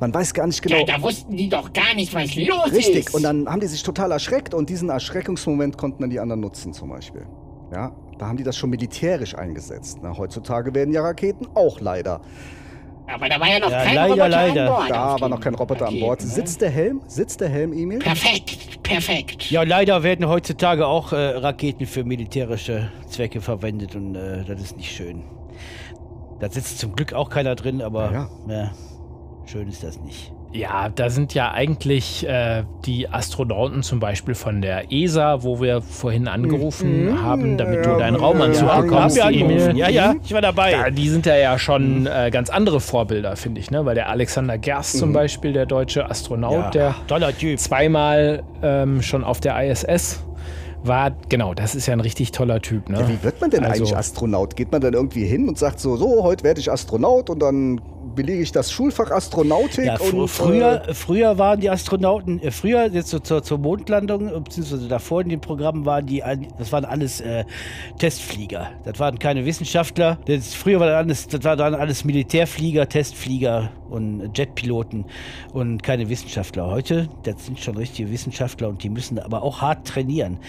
man 0.03 0.13
weiß 0.13 0.33
gar 0.33 0.45
nicht 0.47 0.61
genau. 0.61 0.79
Ja, 0.79 0.83
da 0.97 1.01
wussten 1.01 1.37
die 1.37 1.47
doch 1.47 1.71
gar 1.71 1.93
nicht, 1.95 2.13
was 2.13 2.35
los 2.35 2.67
ist. 2.67 2.75
Richtig, 2.75 3.13
und 3.13 3.23
dann 3.23 3.47
haben 3.47 3.61
die 3.61 3.67
sich 3.67 3.83
total 3.83 4.11
erschreckt 4.11 4.53
und 4.53 4.69
diesen 4.69 4.89
Erschreckungsmoment 4.89 5.77
konnten 5.77 6.01
dann 6.01 6.09
die 6.09 6.19
anderen 6.19 6.41
nutzen 6.41 6.73
zum 6.73 6.89
Beispiel. 6.89 7.25
Ja, 7.71 7.95
da 8.19 8.27
haben 8.27 8.35
die 8.35 8.43
das 8.43 8.57
schon 8.57 8.69
militärisch 8.69 9.33
eingesetzt. 9.33 9.99
Na, 10.01 10.17
heutzutage 10.17 10.75
werden 10.75 10.93
ja 10.93 11.01
Raketen 11.01 11.47
auch 11.55 11.79
leider. 11.79 12.19
Aber 13.07 13.29
da 13.29 13.39
war 13.39 13.47
ja 13.47 13.59
noch 13.59 13.71
Ja, 13.71 13.81
kein 13.83 13.95
leider, 13.95 14.09
Roboter 14.11 14.29
leider. 14.29 14.61
an 14.61 14.75
Bord. 14.77 14.89
Da 14.91 15.21
war 15.21 15.29
noch 15.29 15.39
kein 15.39 15.55
Roboter 15.55 15.87
an 15.87 15.99
Bord. 16.01 16.21
Ne? 16.21 16.27
Sitzt 16.27 16.59
der 16.61 16.69
Helm? 16.69 17.01
Sitzt 17.07 17.39
der 17.39 17.47
Helm, 17.49 17.71
Emil? 17.71 17.99
Perfekt, 17.99 18.83
perfekt. 18.83 19.49
Ja, 19.51 19.63
leider 19.63 20.03
werden 20.03 20.27
heutzutage 20.27 20.85
auch 20.85 21.13
äh, 21.13 21.15
Raketen 21.15 21.85
für 21.85 22.03
militärische 22.03 22.91
Zwecke 23.07 23.39
verwendet 23.39 23.95
und 23.95 24.15
äh, 24.15 24.43
das 24.43 24.59
ist 24.61 24.75
nicht 24.77 24.91
schön. 24.91 25.23
Da 26.41 26.49
sitzt 26.49 26.79
zum 26.79 26.93
Glück 26.93 27.13
auch 27.13 27.29
keiner 27.29 27.55
drin, 27.55 27.81
aber 27.81 28.11
Ja. 28.11 28.29
ja. 28.49 28.71
Schön 29.45 29.67
ist 29.67 29.83
das 29.83 29.99
nicht. 29.99 30.31
Ja, 30.53 30.89
da 30.89 31.09
sind 31.09 31.33
ja 31.33 31.51
eigentlich 31.51 32.27
äh, 32.27 32.63
die 32.85 33.09
Astronauten 33.09 33.81
zum 33.81 33.99
Beispiel 33.99 34.35
von 34.35 34.61
der 34.61 34.91
ESA, 34.91 35.41
wo 35.41 35.59
wir 35.59 35.81
vorhin 35.81 36.27
angerufen 36.27 37.19
haben, 37.23 37.57
damit 37.57 37.83
du 37.83 37.97
deinen 37.97 38.15
Raumanzug 38.15 38.67
ja, 38.67 38.81
bekommst, 38.81 39.15
wir 39.15 39.23
Emil. 39.25 39.41
angerufen. 39.43 39.75
Ja, 39.77 39.89
ja, 39.89 40.13
ich 40.23 40.31
war 40.31 40.41
dabei. 40.41 40.71
Ja, 40.71 40.89
die 40.91 41.09
sind 41.09 41.25
ja, 41.25 41.35
ja 41.35 41.57
schon 41.57 42.05
äh, 42.05 42.29
ganz 42.31 42.51
andere 42.51 42.79
Vorbilder, 42.81 43.35
finde 43.35 43.61
ich, 43.61 43.71
ne? 43.71 43.83
Weil 43.85 43.95
der 43.95 44.09
Alexander 44.09 44.59
Gerst 44.59 44.99
zum 44.99 45.11
Beispiel, 45.11 45.53
der 45.53 45.65
deutsche 45.65 46.07
Astronaut, 46.07 46.53
Ja, 46.53 46.69
der 46.69 46.95
toller 47.07 47.35
Typ. 47.35 47.57
zweimal 47.59 48.43
ähm, 48.61 49.01
schon 49.01 49.23
auf 49.23 49.39
der 49.39 49.59
ISS 49.71 50.23
war, 50.83 51.11
genau, 51.29 51.53
das 51.53 51.73
ist 51.75 51.87
ja 51.87 51.93
ein 51.93 52.01
richtig 52.01 52.31
toller 52.31 52.61
Typ, 52.61 52.89
ne? 52.89 52.99
Ja, 52.99 53.07
wie 53.09 53.23
wird 53.23 53.41
man 53.41 53.49
denn 53.49 53.63
Also- 53.63 53.83
eigentlich 53.85 53.97
Astronaut? 53.97 54.55
Geht 54.55 54.71
man 54.71 54.81
dann 54.81 54.93
irgendwie 54.93 55.25
hin 55.25 55.47
und 55.47 55.57
sagt 55.57 55.79
so, 55.79 55.95
so, 55.95 56.23
heute 56.23 56.43
werde 56.43 56.59
ich 56.59 56.71
Astronaut 56.71 57.29
und 57.31 57.39
dann 57.41 57.81
belege 58.15 58.41
ich 58.41 58.51
das 58.51 58.71
Schulfach 58.71 59.11
Astronautik 59.11 59.85
Ja, 59.85 59.97
fr 59.97 60.13
und 60.13 60.27
früher, 60.27 60.87
äh, 60.87 60.93
früher 60.93 61.37
waren 61.37 61.59
die 61.59 61.69
Astronauten, 61.69 62.41
äh, 62.41 62.51
früher 62.51 62.87
jetzt 62.87 63.09
so 63.09 63.19
zur, 63.19 63.43
zur 63.43 63.57
Mondlandung, 63.57 64.27
äh, 64.27 64.39
beziehungsweise 64.39 64.87
davor 64.87 65.21
in 65.21 65.29
dem 65.29 65.41
Programm 65.41 65.85
waren 65.85 66.05
die, 66.05 66.23
das 66.57 66.71
waren 66.71 66.85
alles 66.85 67.21
äh, 67.21 67.45
Testflieger. 67.97 68.71
Das 68.83 68.99
waren 68.99 69.19
keine 69.19 69.45
Wissenschaftler. 69.45 70.17
Das, 70.25 70.53
früher 70.53 70.79
war 70.79 70.87
das 70.87 70.95
alles, 70.95 71.27
das 71.27 71.43
waren 71.43 71.57
dann 71.57 71.75
alles 71.75 72.05
Militärflieger, 72.05 72.87
Testflieger 72.87 73.71
und 73.89 74.37
Jetpiloten 74.37 75.05
und 75.53 75.83
keine 75.83 76.09
Wissenschaftler. 76.09 76.67
Heute, 76.67 77.09
das 77.23 77.45
sind 77.45 77.59
schon 77.59 77.77
richtige 77.77 78.11
Wissenschaftler 78.11 78.69
und 78.69 78.83
die 78.83 78.89
müssen 78.89 79.19
aber 79.19 79.43
auch 79.43 79.61
hart 79.61 79.87
trainieren, 79.87 80.39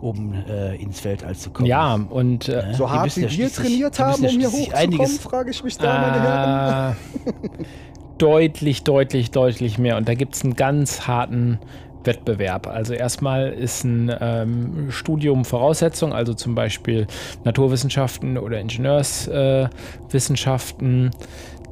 um 0.00 0.32
äh, 0.48 0.76
ins 0.76 1.04
Weltall 1.04 1.34
zu 1.34 1.50
kommen. 1.50 1.66
ja, 1.66 1.94
und 1.94 2.48
äh, 2.48 2.72
so 2.74 2.86
die 2.86 2.90
hart 2.90 3.16
wie 3.16 3.20
ja 3.22 3.30
wir 3.30 3.52
trainiert 3.52 3.98
haben, 3.98 4.22
ja 4.22 4.30
um 4.30 4.38
hier 4.38 4.48
hochzukommen, 4.52 4.74
einiges- 4.76 5.18
frage 5.18 5.50
ich 5.50 5.62
mich 5.62 5.76
da, 5.76 6.00
meine 6.00 6.22
Herren. 6.22 6.96
Äh, 7.26 7.32
deutlich, 8.18 8.82
deutlich, 8.84 9.30
deutlich 9.30 9.78
mehr. 9.78 9.96
Und 9.96 10.08
da 10.08 10.14
gibt 10.14 10.34
es 10.34 10.44
einen 10.44 10.54
ganz 10.54 11.06
harten 11.06 11.58
Wettbewerb. 12.04 12.66
Also 12.66 12.94
erstmal 12.94 13.50
ist 13.50 13.84
ein 13.84 14.14
ähm, 14.20 14.90
Studium 14.90 15.44
Voraussetzung, 15.44 16.12
also 16.12 16.34
zum 16.34 16.54
Beispiel 16.54 17.06
Naturwissenschaften 17.44 18.38
oder 18.38 18.58
Ingenieurswissenschaften. 18.60 21.06
Äh. 21.06 21.10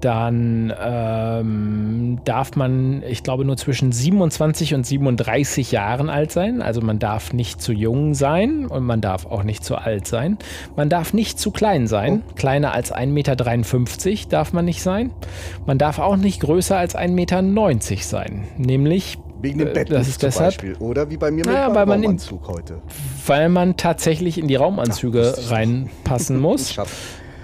Dann 0.01 0.73
ähm, 0.81 2.19
darf 2.25 2.57
man, 2.57 3.03
ich 3.09 3.23
glaube, 3.23 3.45
nur 3.45 3.57
zwischen 3.57 3.93
27 3.93 4.75
und 4.75 4.87
37 4.87 5.73
Jahren 5.73 6.09
alt 6.11 6.33
sein. 6.33 6.63
Also 6.63 6.81
man 6.81 6.99
darf 6.99 7.33
nicht 7.33 7.61
zu 7.61 7.73
jung 7.73 8.15
sein 8.15 8.67
und 8.67 8.85
man 8.85 9.01
darf 9.01 9.27
auch 9.27 9.43
nicht 9.43 9.65
zu 9.65 9.77
alt 9.77 10.07
sein. 10.07 10.39
Man 10.77 10.89
darf 10.89 11.13
nicht 11.13 11.39
zu 11.39 11.51
klein 11.51 11.87
sein. 11.87 12.23
Kleiner 12.37 12.73
als 12.73 12.95
1,53 12.95 13.07
Meter 14.11 14.29
darf 14.29 14.53
man 14.53 14.65
nicht 14.65 14.83
sein. 14.83 15.11
Man 15.67 15.79
darf 15.79 15.99
auch 15.99 16.17
nicht 16.17 16.41
größer 16.41 16.77
als 16.77 16.97
1,90 16.97 17.09
Meter 17.13 18.03
sein. 18.03 18.45
Nämlich 18.57 19.19
Wegen 19.41 19.59
dem 19.61 19.69
äh, 19.69 19.73
Bett 19.73 19.91
das 19.91 20.09
ist 20.09 20.21
zum 20.21 20.29
deshalb, 20.29 20.49
Beispiel. 20.49 20.75
Oder 20.81 21.11
wie 21.11 21.17
bei 21.17 21.31
mir 21.31 21.45
mit 21.45 21.47
Naja, 21.47 21.75
weil 21.75 21.87
man 21.87 21.99
in- 22.01 22.05
Raumanzug 22.07 22.49
heute. 22.49 22.79
weil 23.27 23.49
man 23.49 23.77
tatsächlich 23.77 24.39
in 24.39 24.49
die 24.49 24.57
Raumanzüge 24.57 25.35
ich 25.39 25.51
reinpassen 25.51 26.41
muss. 26.41 26.77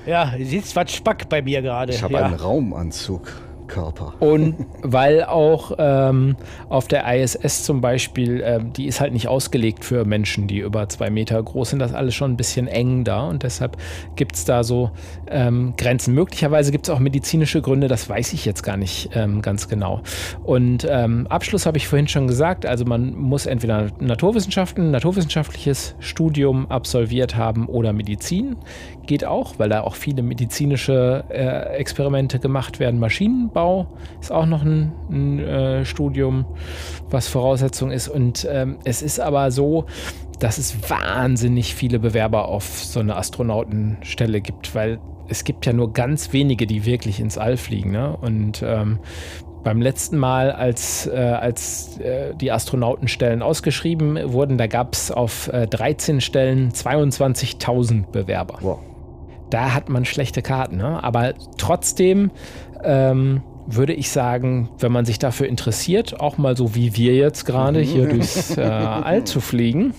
Habe 0.06 0.10
Ja, 0.10 0.34
sitzt 0.44 0.76
was 0.76 0.92
Spack 0.92 1.28
bei 1.28 1.42
mir 1.42 1.62
gerade. 1.62 1.92
ich 1.92 2.02
hab 2.02 2.10
ja. 2.10 2.24
einen 2.26 2.34
Raumanzug. 2.34 3.32
Körper. 3.74 4.14
Und 4.20 4.54
weil 4.82 5.24
auch 5.24 5.72
ähm, 5.78 6.36
auf 6.68 6.86
der 6.86 7.12
ISS 7.12 7.64
zum 7.64 7.80
Beispiel, 7.80 8.40
ähm, 8.44 8.72
die 8.72 8.86
ist 8.86 9.00
halt 9.00 9.12
nicht 9.12 9.26
ausgelegt 9.26 9.84
für 9.84 10.04
Menschen, 10.04 10.46
die 10.46 10.58
über 10.58 10.88
zwei 10.88 11.10
Meter 11.10 11.42
groß 11.42 11.70
sind. 11.70 11.80
Das 11.80 11.90
ist 11.90 11.96
alles 11.96 12.14
schon 12.14 12.32
ein 12.32 12.36
bisschen 12.36 12.68
eng 12.68 13.02
da 13.02 13.24
und 13.24 13.42
deshalb 13.42 13.76
gibt 14.14 14.36
es 14.36 14.44
da 14.44 14.62
so 14.62 14.92
ähm, 15.26 15.74
Grenzen. 15.76 16.14
Möglicherweise 16.14 16.70
gibt 16.70 16.86
es 16.86 16.94
auch 16.94 17.00
medizinische 17.00 17.60
Gründe, 17.62 17.88
das 17.88 18.08
weiß 18.08 18.32
ich 18.32 18.44
jetzt 18.44 18.62
gar 18.62 18.76
nicht 18.76 19.10
ähm, 19.14 19.42
ganz 19.42 19.68
genau. 19.68 20.02
Und 20.44 20.86
ähm, 20.88 21.26
Abschluss 21.26 21.66
habe 21.66 21.76
ich 21.76 21.88
vorhin 21.88 22.06
schon 22.06 22.28
gesagt, 22.28 22.66
also 22.66 22.84
man 22.84 23.16
muss 23.16 23.46
entweder 23.46 23.88
Naturwissenschaften, 23.98 24.92
naturwissenschaftliches 24.92 25.96
Studium 25.98 26.70
absolviert 26.70 27.34
haben 27.34 27.66
oder 27.66 27.92
Medizin. 27.92 28.54
Geht 29.06 29.24
auch, 29.24 29.54
weil 29.58 29.68
da 29.68 29.80
auch 29.80 29.96
viele 29.96 30.22
medizinische 30.22 31.24
äh, 31.28 31.76
Experimente 31.76 32.38
gemacht 32.38 32.78
werden. 32.78 33.00
Maschinenbau 33.00 33.63
ist 34.20 34.32
auch 34.32 34.46
noch 34.46 34.62
ein, 34.62 34.92
ein 35.10 35.38
äh, 35.38 35.84
Studium, 35.84 36.44
was 37.10 37.28
Voraussetzung 37.28 37.90
ist. 37.90 38.08
Und 38.08 38.46
ähm, 38.50 38.78
es 38.84 39.02
ist 39.02 39.20
aber 39.20 39.50
so, 39.50 39.86
dass 40.38 40.58
es 40.58 40.90
wahnsinnig 40.90 41.74
viele 41.74 41.98
Bewerber 41.98 42.48
auf 42.48 42.84
so 42.84 43.00
eine 43.00 43.16
Astronautenstelle 43.16 44.40
gibt, 44.40 44.74
weil 44.74 44.98
es 45.28 45.44
gibt 45.44 45.66
ja 45.66 45.72
nur 45.72 45.92
ganz 45.92 46.32
wenige, 46.32 46.66
die 46.66 46.84
wirklich 46.84 47.20
ins 47.20 47.38
All 47.38 47.56
fliegen. 47.56 47.92
Ne? 47.92 48.16
Und 48.16 48.62
ähm, 48.66 48.98
beim 49.64 49.80
letzten 49.80 50.18
Mal, 50.18 50.52
als, 50.52 51.06
äh, 51.06 51.16
als 51.16 51.98
äh, 51.98 52.34
die 52.34 52.52
Astronautenstellen 52.52 53.42
ausgeschrieben 53.42 54.32
wurden, 54.32 54.58
da 54.58 54.66
gab 54.66 54.92
es 54.92 55.10
auf 55.10 55.48
äh, 55.48 55.66
13 55.66 56.20
Stellen 56.20 56.70
22.000 56.70 58.10
Bewerber. 58.12 58.58
Wow. 58.60 58.80
Da 59.50 59.74
hat 59.74 59.88
man 59.88 60.04
schlechte 60.04 60.42
Karten, 60.42 60.76
ne? 60.76 61.02
aber 61.02 61.34
trotzdem 61.56 62.30
ähm, 62.82 63.42
würde 63.66 63.92
ich 63.92 64.10
sagen, 64.10 64.68
wenn 64.78 64.92
man 64.92 65.04
sich 65.04 65.18
dafür 65.18 65.48
interessiert, 65.48 66.20
auch 66.20 66.38
mal 66.38 66.56
so 66.56 66.74
wie 66.74 66.96
wir 66.96 67.14
jetzt 67.14 67.44
gerade 67.44 67.80
hier 67.80 68.08
durchs 68.08 68.56
äh, 68.56 68.62
All 68.62 69.24
zu 69.24 69.40
fliegen, 69.40 69.94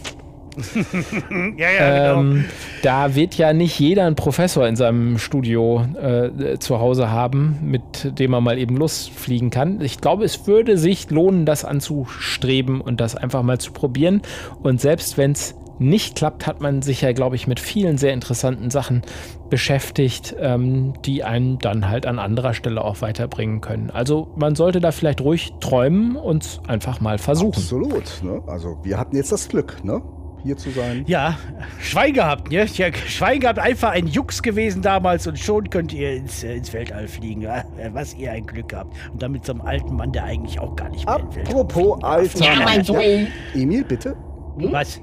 ja, 1.58 1.70
ja, 1.70 2.14
genau. 2.14 2.22
ähm, 2.22 2.46
da 2.82 3.16
wird 3.16 3.36
ja 3.36 3.54
nicht 3.54 3.78
jeder 3.80 4.06
einen 4.06 4.16
Professor 4.16 4.68
in 4.68 4.76
seinem 4.76 5.18
Studio 5.18 5.86
äh, 6.02 6.58
zu 6.60 6.80
Hause 6.80 7.12
haben, 7.12 7.58
mit 7.62 8.18
dem 8.20 8.32
man 8.32 8.44
mal 8.44 8.58
eben 8.58 8.78
losfliegen 8.78 9.50
kann. 9.50 9.82
Ich 9.82 10.00
glaube, 10.00 10.24
es 10.24 10.48
würde 10.48 10.78
sich 10.78 11.10
lohnen, 11.10 11.46
das 11.46 11.66
anzustreben 11.66 12.82
und 12.82 13.02
das 13.02 13.16
einfach 13.16 13.44
mal 13.44 13.60
zu 13.60 13.74
probieren. 13.74 14.22
Und 14.64 14.80
selbst 14.80 15.18
wenn 15.18 15.34
es 15.34 15.56
nicht 15.80 16.16
klappt, 16.16 16.48
hat 16.48 16.62
man 16.62 16.82
sich 16.82 17.02
ja, 17.02 17.12
glaube 17.14 17.36
ich, 17.36 17.48
mit 17.48 17.60
vielen 17.60 17.98
sehr 17.98 18.14
interessanten 18.14 18.70
Sachen 18.70 19.02
beschäftigt, 19.50 20.36
ähm, 20.40 20.94
die 21.06 21.24
einen 21.24 21.60
dann 21.60 21.88
halt 21.88 22.06
an 22.06 22.20
anderer 22.20 22.54
Stelle 22.54 22.84
auch 22.84 23.02
weiterbringen 23.02 23.62
können. 23.62 23.90
Also 23.92 24.28
man 24.36 24.56
sollte 24.56 24.80
da 24.80 24.92
vielleicht 24.92 25.22
ruhig 25.22 25.54
träumen 25.60 26.16
und 26.16 26.62
einfach 26.68 27.00
mal 27.02 27.18
versuchen. 27.18 27.62
Absolut. 27.62 28.24
Ne? 28.24 28.42
Also 28.48 28.78
wir 28.84 28.98
hatten 28.98 29.16
jetzt 29.16 29.32
das 29.32 29.48
Glück, 29.48 29.84
ne? 29.84 30.02
hier 30.46 30.58
zu 30.58 30.70
sein. 30.70 31.04
Ja, 31.08 31.38
Schwein 31.80 32.14
gehabt, 32.14 32.52
ne? 32.52 32.66
Ja, 32.66 32.94
Schwein 32.94 33.40
gehabt, 33.40 33.58
einfach 33.58 33.92
ein 33.92 34.06
Jux 34.06 34.44
gewesen 34.44 34.82
damals 34.84 35.26
und 35.26 35.40
schon 35.40 35.70
könnt 35.72 35.92
ihr 35.92 36.16
ins, 36.16 36.44
äh, 36.44 36.56
ins 36.56 36.72
Weltall 36.72 37.08
fliegen. 37.08 37.42
Ja, 37.42 37.64
was 37.94 38.14
ihr 38.14 38.32
ein 38.32 38.46
Glück 38.46 38.74
habt. 38.74 38.96
Und 39.12 39.22
damit 39.22 39.46
so 39.46 39.54
einem 39.54 39.62
alten 39.62 39.96
Mann, 39.96 40.12
der 40.12 40.24
eigentlich 40.26 40.60
auch 40.60 40.76
gar 40.76 40.90
nicht 40.90 41.06
mehr 41.06 41.20
Weltall 41.34 41.54
Apropos 41.54 42.04
alter 42.04 42.46
Ja, 42.46 42.64
Mann. 42.64 42.84
Sohn. 42.84 43.28
Emil, 43.56 43.84
bitte. 43.84 44.16
Was? 44.58 45.02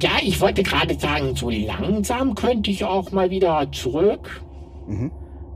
Ja, 0.00 0.12
ich 0.22 0.40
wollte 0.40 0.62
gerade 0.62 0.98
sagen, 0.98 1.34
so 1.34 1.50
langsam 1.50 2.34
könnte 2.34 2.70
ich 2.70 2.84
auch 2.84 3.12
mal 3.12 3.30
wieder 3.30 3.70
zurück. 3.72 4.42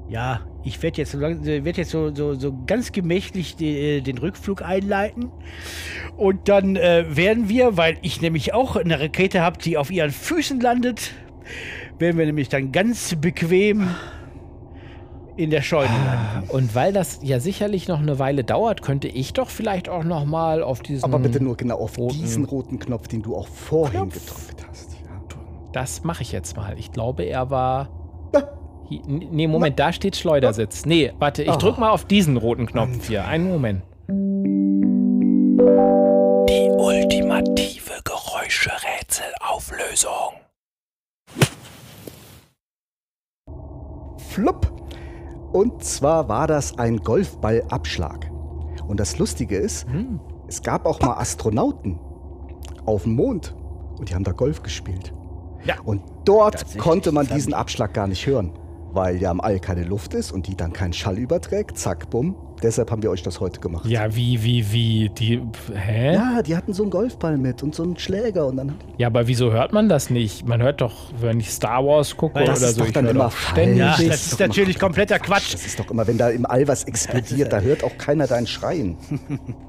Ja, 0.09 0.41
ich 0.65 0.83
werde 0.83 0.99
jetzt, 0.99 1.13
so 1.13 1.21
äh, 1.21 1.65
werd 1.65 1.77
jetzt 1.77 1.91
so, 1.91 2.15
so, 2.15 2.35
so 2.35 2.57
ganz 2.67 2.93
gemächlich 2.93 3.57
de, 3.57 3.99
äh, 3.99 4.01
den 4.01 4.19
Rückflug 4.19 4.63
einleiten. 4.63 5.31
Und 6.17 6.49
dann 6.49 6.77
äh, 6.77 7.05
werden 7.09 7.49
wir, 7.49 7.77
weil 7.77 7.99
ich 8.03 8.21
nämlich 8.21 8.55
auch 8.55 8.77
eine 8.77 9.01
Rakete 9.01 9.41
habe, 9.41 9.59
die 9.59 9.77
auf 9.79 9.91
ihren 9.91 10.11
Füßen 10.11 10.61
landet, 10.61 11.13
werden 11.99 12.19
wir 12.19 12.27
nämlich 12.27 12.49
dann 12.49 12.73
ganz 12.73 13.15
bequem 13.17 13.89
in 15.37 15.51
der 15.51 15.63
Scheune 15.63 15.89
landen. 15.89 16.51
Und 16.51 16.75
weil 16.75 16.93
das 16.93 17.21
ja 17.23 17.41
sicherlich 17.41 17.89
noch 17.89 18.01
eine 18.01 18.19
Weile 18.19 18.45
dauert, 18.45 18.83
könnte 18.83 19.09
ich 19.09 19.33
doch 19.33 19.49
vielleicht 19.51 19.89
auch 19.89 20.05
noch 20.05 20.25
mal 20.25 20.63
auf 20.63 20.81
diesen. 20.83 21.05
Aber 21.05 21.19
bitte 21.19 21.43
nur 21.43 21.57
genau 21.57 21.79
auf 21.79 21.99
roten- 21.99 22.19
diesen 22.19 22.45
roten 22.45 22.79
Knopf, 22.79 23.09
den 23.09 23.23
du 23.23 23.35
auch 23.37 23.49
vorhin 23.49 24.09
gedrückt 24.11 24.65
hast. 24.69 24.93
Ja. 24.93 24.99
Das 25.73 26.05
mache 26.05 26.23
ich 26.23 26.33
jetzt 26.33 26.57
mal. 26.57 26.79
Ich 26.79 26.93
glaube, 26.93 27.25
er 27.25 27.51
war. 27.51 27.89
Nee, 29.09 29.49
Moment, 29.49 29.79
da 29.81 29.93
steht 29.93 30.15
Schleudersitz. 30.17 30.87
Nee, 30.87 31.13
warte, 31.19 31.43
ich 31.43 31.51
drück 31.57 31.77
mal 31.77 31.91
auf 31.91 32.05
diesen 32.05 32.37
roten 32.37 32.67
Knopf 32.67 33.09
hier. 33.09 33.27
Einen 33.27 33.49
Moment. 33.49 33.83
Die 36.49 36.71
ultimative 36.79 37.95
Geräuscherätselauflösung. 38.05 40.35
Flupp. 44.31 44.73
Und 45.57 45.83
zwar 45.83 46.29
war 46.29 46.47
das 46.47 46.79
ein 46.79 46.99
Golfballabschlag. 46.99 48.31
Und 48.87 49.01
das 49.01 49.19
Lustige 49.19 49.57
ist, 49.57 49.89
Hm. 49.89 50.21
es 50.47 50.63
gab 50.63 50.85
auch 50.85 51.01
mal 51.01 51.15
Astronauten 51.15 51.99
auf 52.85 53.05
dem 53.05 53.15
Mond 53.15 53.57
und 53.99 54.11
die 54.11 54.15
haben 54.15 54.23
da 54.25 54.33
Golf 54.33 54.63
gespielt. 54.63 55.15
Ja. 55.65 55.77
Und 55.83 56.03
dort 56.27 56.77
konnte 56.79 57.11
man 57.11 57.27
diesen 57.27 57.55
Abschlag 57.55 57.95
gar 57.95 58.07
nicht 58.07 58.27
hören. 58.27 58.53
weil 58.93 59.17
ja 59.21 59.31
im 59.31 59.43
All 59.43 59.61
keine 59.61 59.83
Luft 59.85 60.15
ist 60.15 60.33
und 60.33 60.47
die 60.47 60.57
dann 60.57 60.73
keinen 60.73 60.95
Schall 60.95 61.19
überträgt. 61.19 61.77
Zack, 61.77 62.09
bumm. 62.09 62.35
Deshalb 62.63 62.91
haben 62.91 63.03
wir 63.03 63.11
euch 63.11 63.23
das 63.23 63.41
heute 63.41 63.61
gemacht. 63.61 63.87
Ja, 63.87 64.15
wie, 64.15 64.43
wie, 64.43 64.73
wie? 64.73 65.09
Die. 65.11 65.41
Hä? 65.75 66.15
Ja, 66.15 66.33
Ja, 66.37 66.43
die 66.43 66.57
hatten 66.57 66.73
so 66.73 66.83
einen 66.83 66.91
Golfball 66.91 67.37
mit 67.37 67.63
und 67.63 67.75
so 67.75 67.83
einen 67.83 67.97
Schläger 67.99 68.47
und 68.47 68.57
dann. 68.57 68.75
aber 69.03 69.27
wieso 69.27 69.53
hört 69.53 69.73
man 69.73 69.89
das 69.89 70.11
nicht? 70.11 70.47
Man 70.47 70.63
hört 70.63 70.81
doch, 70.81 71.11
wenn 71.21 71.39
ich 71.41 71.51
Star 71.51 71.85
Wars 71.85 72.17
gucke 72.17 72.39
Das 72.45 72.59
oder 72.59 72.69
ist 72.69 72.75
so, 72.75 72.81
doch 72.81 72.87
ich 72.89 72.93
dann 72.95 73.07
immer 73.07 73.25
doch 73.25 73.37
ständig. 73.37 73.79
Ja, 73.79 73.91
Das 73.91 73.99
das 74.07 74.15
ist 74.27 74.33
ist 74.33 74.41
natürlich 74.41 74.79
kompletter 74.79 75.19
Quatsch. 75.19 75.55
Das 75.55 75.67
ist 75.67 75.79
doch 75.79 75.91
immer, 75.91 76.07
wenn 76.07 76.19
da 76.19 76.31
im 76.31 76.47
All 76.47 76.67
was 76.69 76.85
explodiert, 76.85 77.53
da 77.53 77.61
hört 77.61 77.85
auch 77.85 77.97
keiner 77.99 78.27
dein 78.27 78.47
Schreien. 78.47 78.97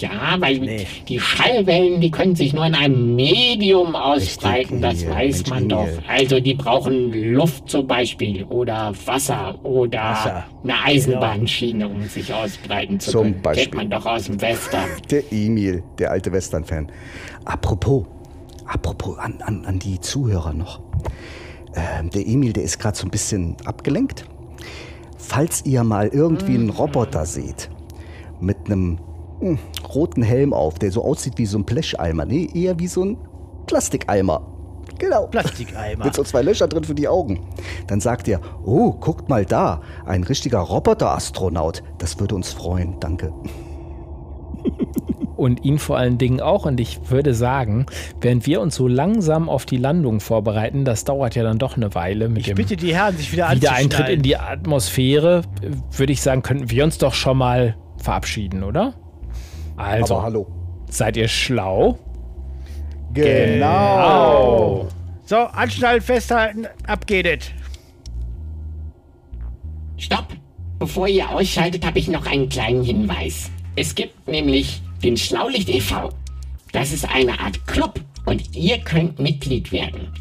Ja, 0.00 0.36
weil 0.38 0.58
Nee. 0.58 0.86
die 1.08 1.20
Schallwellen, 1.20 2.00
die 2.00 2.10
können 2.10 2.34
sich 2.34 2.52
nur 2.52 2.64
in 2.66 2.74
einem 2.74 3.14
Medium 3.16 3.94
ausbreiten, 3.94 4.80
das 4.80 5.06
weiß 5.06 5.46
man 5.48 5.68
doch. 5.68 5.88
Also 6.08 6.40
die 6.40 6.54
brauchen 6.54 7.12
Luft 7.34 7.68
zum 7.68 7.86
Beispiel 7.86 8.44
oder 8.44 8.92
Wasser 9.06 9.58
oder 9.64 9.98
Wasser. 10.00 10.44
eine 10.62 10.82
Eisenbahnschiene, 10.84 11.86
um 11.88 12.02
sich 12.04 12.32
ausbreiten 12.32 12.98
zu 13.00 13.10
Zum 13.10 13.22
können. 13.24 13.42
Beispiel. 13.42 13.64
Kennt 13.66 13.74
man 13.76 13.90
doch 13.90 14.06
aus 14.06 14.24
dem 14.24 14.40
Western. 14.40 14.84
Der 15.10 15.22
Emil, 15.32 15.82
der 15.98 16.10
alte 16.10 16.32
Western-Fan. 16.32 16.90
Apropos, 17.44 18.04
apropos 18.66 19.18
an, 19.18 19.38
an, 19.44 19.64
an 19.66 19.78
die 19.78 20.00
Zuhörer 20.00 20.52
noch. 20.52 20.80
Ähm, 21.74 22.10
der 22.10 22.26
Emil, 22.26 22.52
der 22.52 22.64
ist 22.64 22.78
gerade 22.78 22.96
so 22.96 23.06
ein 23.06 23.10
bisschen 23.10 23.56
abgelenkt. 23.64 24.24
Falls 25.16 25.64
ihr 25.64 25.84
mal 25.84 26.08
irgendwie 26.08 26.54
einen 26.54 26.70
Roboter 26.70 27.26
seht, 27.26 27.70
mit 28.40 28.56
einem 28.66 28.98
roten 29.94 30.22
Helm 30.22 30.52
auf, 30.52 30.78
der 30.78 30.92
so 30.92 31.04
aussieht 31.04 31.34
wie 31.36 31.46
so 31.46 31.58
ein 31.58 31.64
Blecheimer, 31.64 32.24
nee, 32.24 32.48
eher 32.54 32.78
wie 32.78 32.86
so 32.86 33.04
ein 33.04 33.18
Plastikeimer. 33.66 34.46
Genau. 34.98 35.26
Plastikeimer. 35.26 36.04
Mit 36.06 36.14
so 36.14 36.22
zwei 36.22 36.42
Löcher 36.42 36.68
drin 36.68 36.84
für 36.84 36.94
die 36.94 37.08
Augen. 37.08 37.40
Dann 37.86 38.00
sagt 38.00 38.28
ihr, 38.28 38.40
oh, 38.64 38.92
guckt 38.92 39.28
mal 39.28 39.44
da, 39.44 39.80
ein 40.06 40.22
richtiger 40.22 40.58
Roboter-Astronaut. 40.58 41.82
Das 41.98 42.20
würde 42.20 42.34
uns 42.34 42.52
freuen, 42.52 43.00
danke. 43.00 43.32
Und 45.36 45.64
ihn 45.64 45.78
vor 45.78 45.96
allen 45.96 46.18
Dingen 46.18 46.42
auch. 46.42 46.66
Und 46.66 46.80
ich 46.80 47.10
würde 47.10 47.32
sagen, 47.32 47.86
während 48.20 48.46
wir 48.46 48.60
uns 48.60 48.74
so 48.74 48.86
langsam 48.86 49.48
auf 49.48 49.64
die 49.64 49.78
Landung 49.78 50.20
vorbereiten, 50.20 50.84
das 50.84 51.04
dauert 51.04 51.34
ja 51.34 51.42
dann 51.42 51.58
doch 51.58 51.78
eine 51.78 51.94
Weile 51.94 52.28
mit 52.28 52.40
Ich 52.40 52.48
dem 52.48 52.56
bitte 52.56 52.76
die 52.76 52.94
Herren, 52.94 53.16
sich 53.16 53.32
wieder 53.32 53.50
Wiedereintritt 53.50 54.10
in 54.10 54.20
die 54.20 54.36
Atmosphäre, 54.36 55.40
würde 55.92 56.12
ich 56.12 56.20
sagen, 56.20 56.42
könnten 56.42 56.70
wir 56.70 56.84
uns 56.84 56.98
doch 56.98 57.14
schon 57.14 57.38
mal 57.38 57.74
verabschieden, 57.96 58.62
oder? 58.62 58.92
Also, 59.80 60.14
Aber 60.16 60.22
hallo. 60.24 60.46
seid 60.90 61.16
ihr 61.16 61.28
schlau? 61.28 61.98
Genau. 63.12 64.88
So, 65.24 65.36
anschnallen, 65.36 66.00
festhalten, 66.00 66.66
ab 66.86 67.06
geht 67.06 67.26
es. 67.26 67.50
Stopp! 69.96 70.26
Bevor 70.78 71.08
ihr 71.08 71.28
ausschaltet, 71.30 71.84
habe 71.84 71.98
ich 71.98 72.08
noch 72.08 72.26
einen 72.26 72.48
kleinen 72.48 72.82
Hinweis. 72.82 73.50
Es 73.76 73.94
gibt 73.94 74.26
nämlich 74.28 74.80
den 75.02 75.16
Schlaulicht 75.16 75.68
e.V. 75.68 76.08
Das 76.72 76.92
ist 76.92 77.08
eine 77.12 77.38
Art 77.38 77.66
Club 77.66 78.00
und 78.24 78.56
ihr 78.56 78.78
könnt 78.78 79.18
Mitglied 79.18 79.72
werden. 79.72 80.12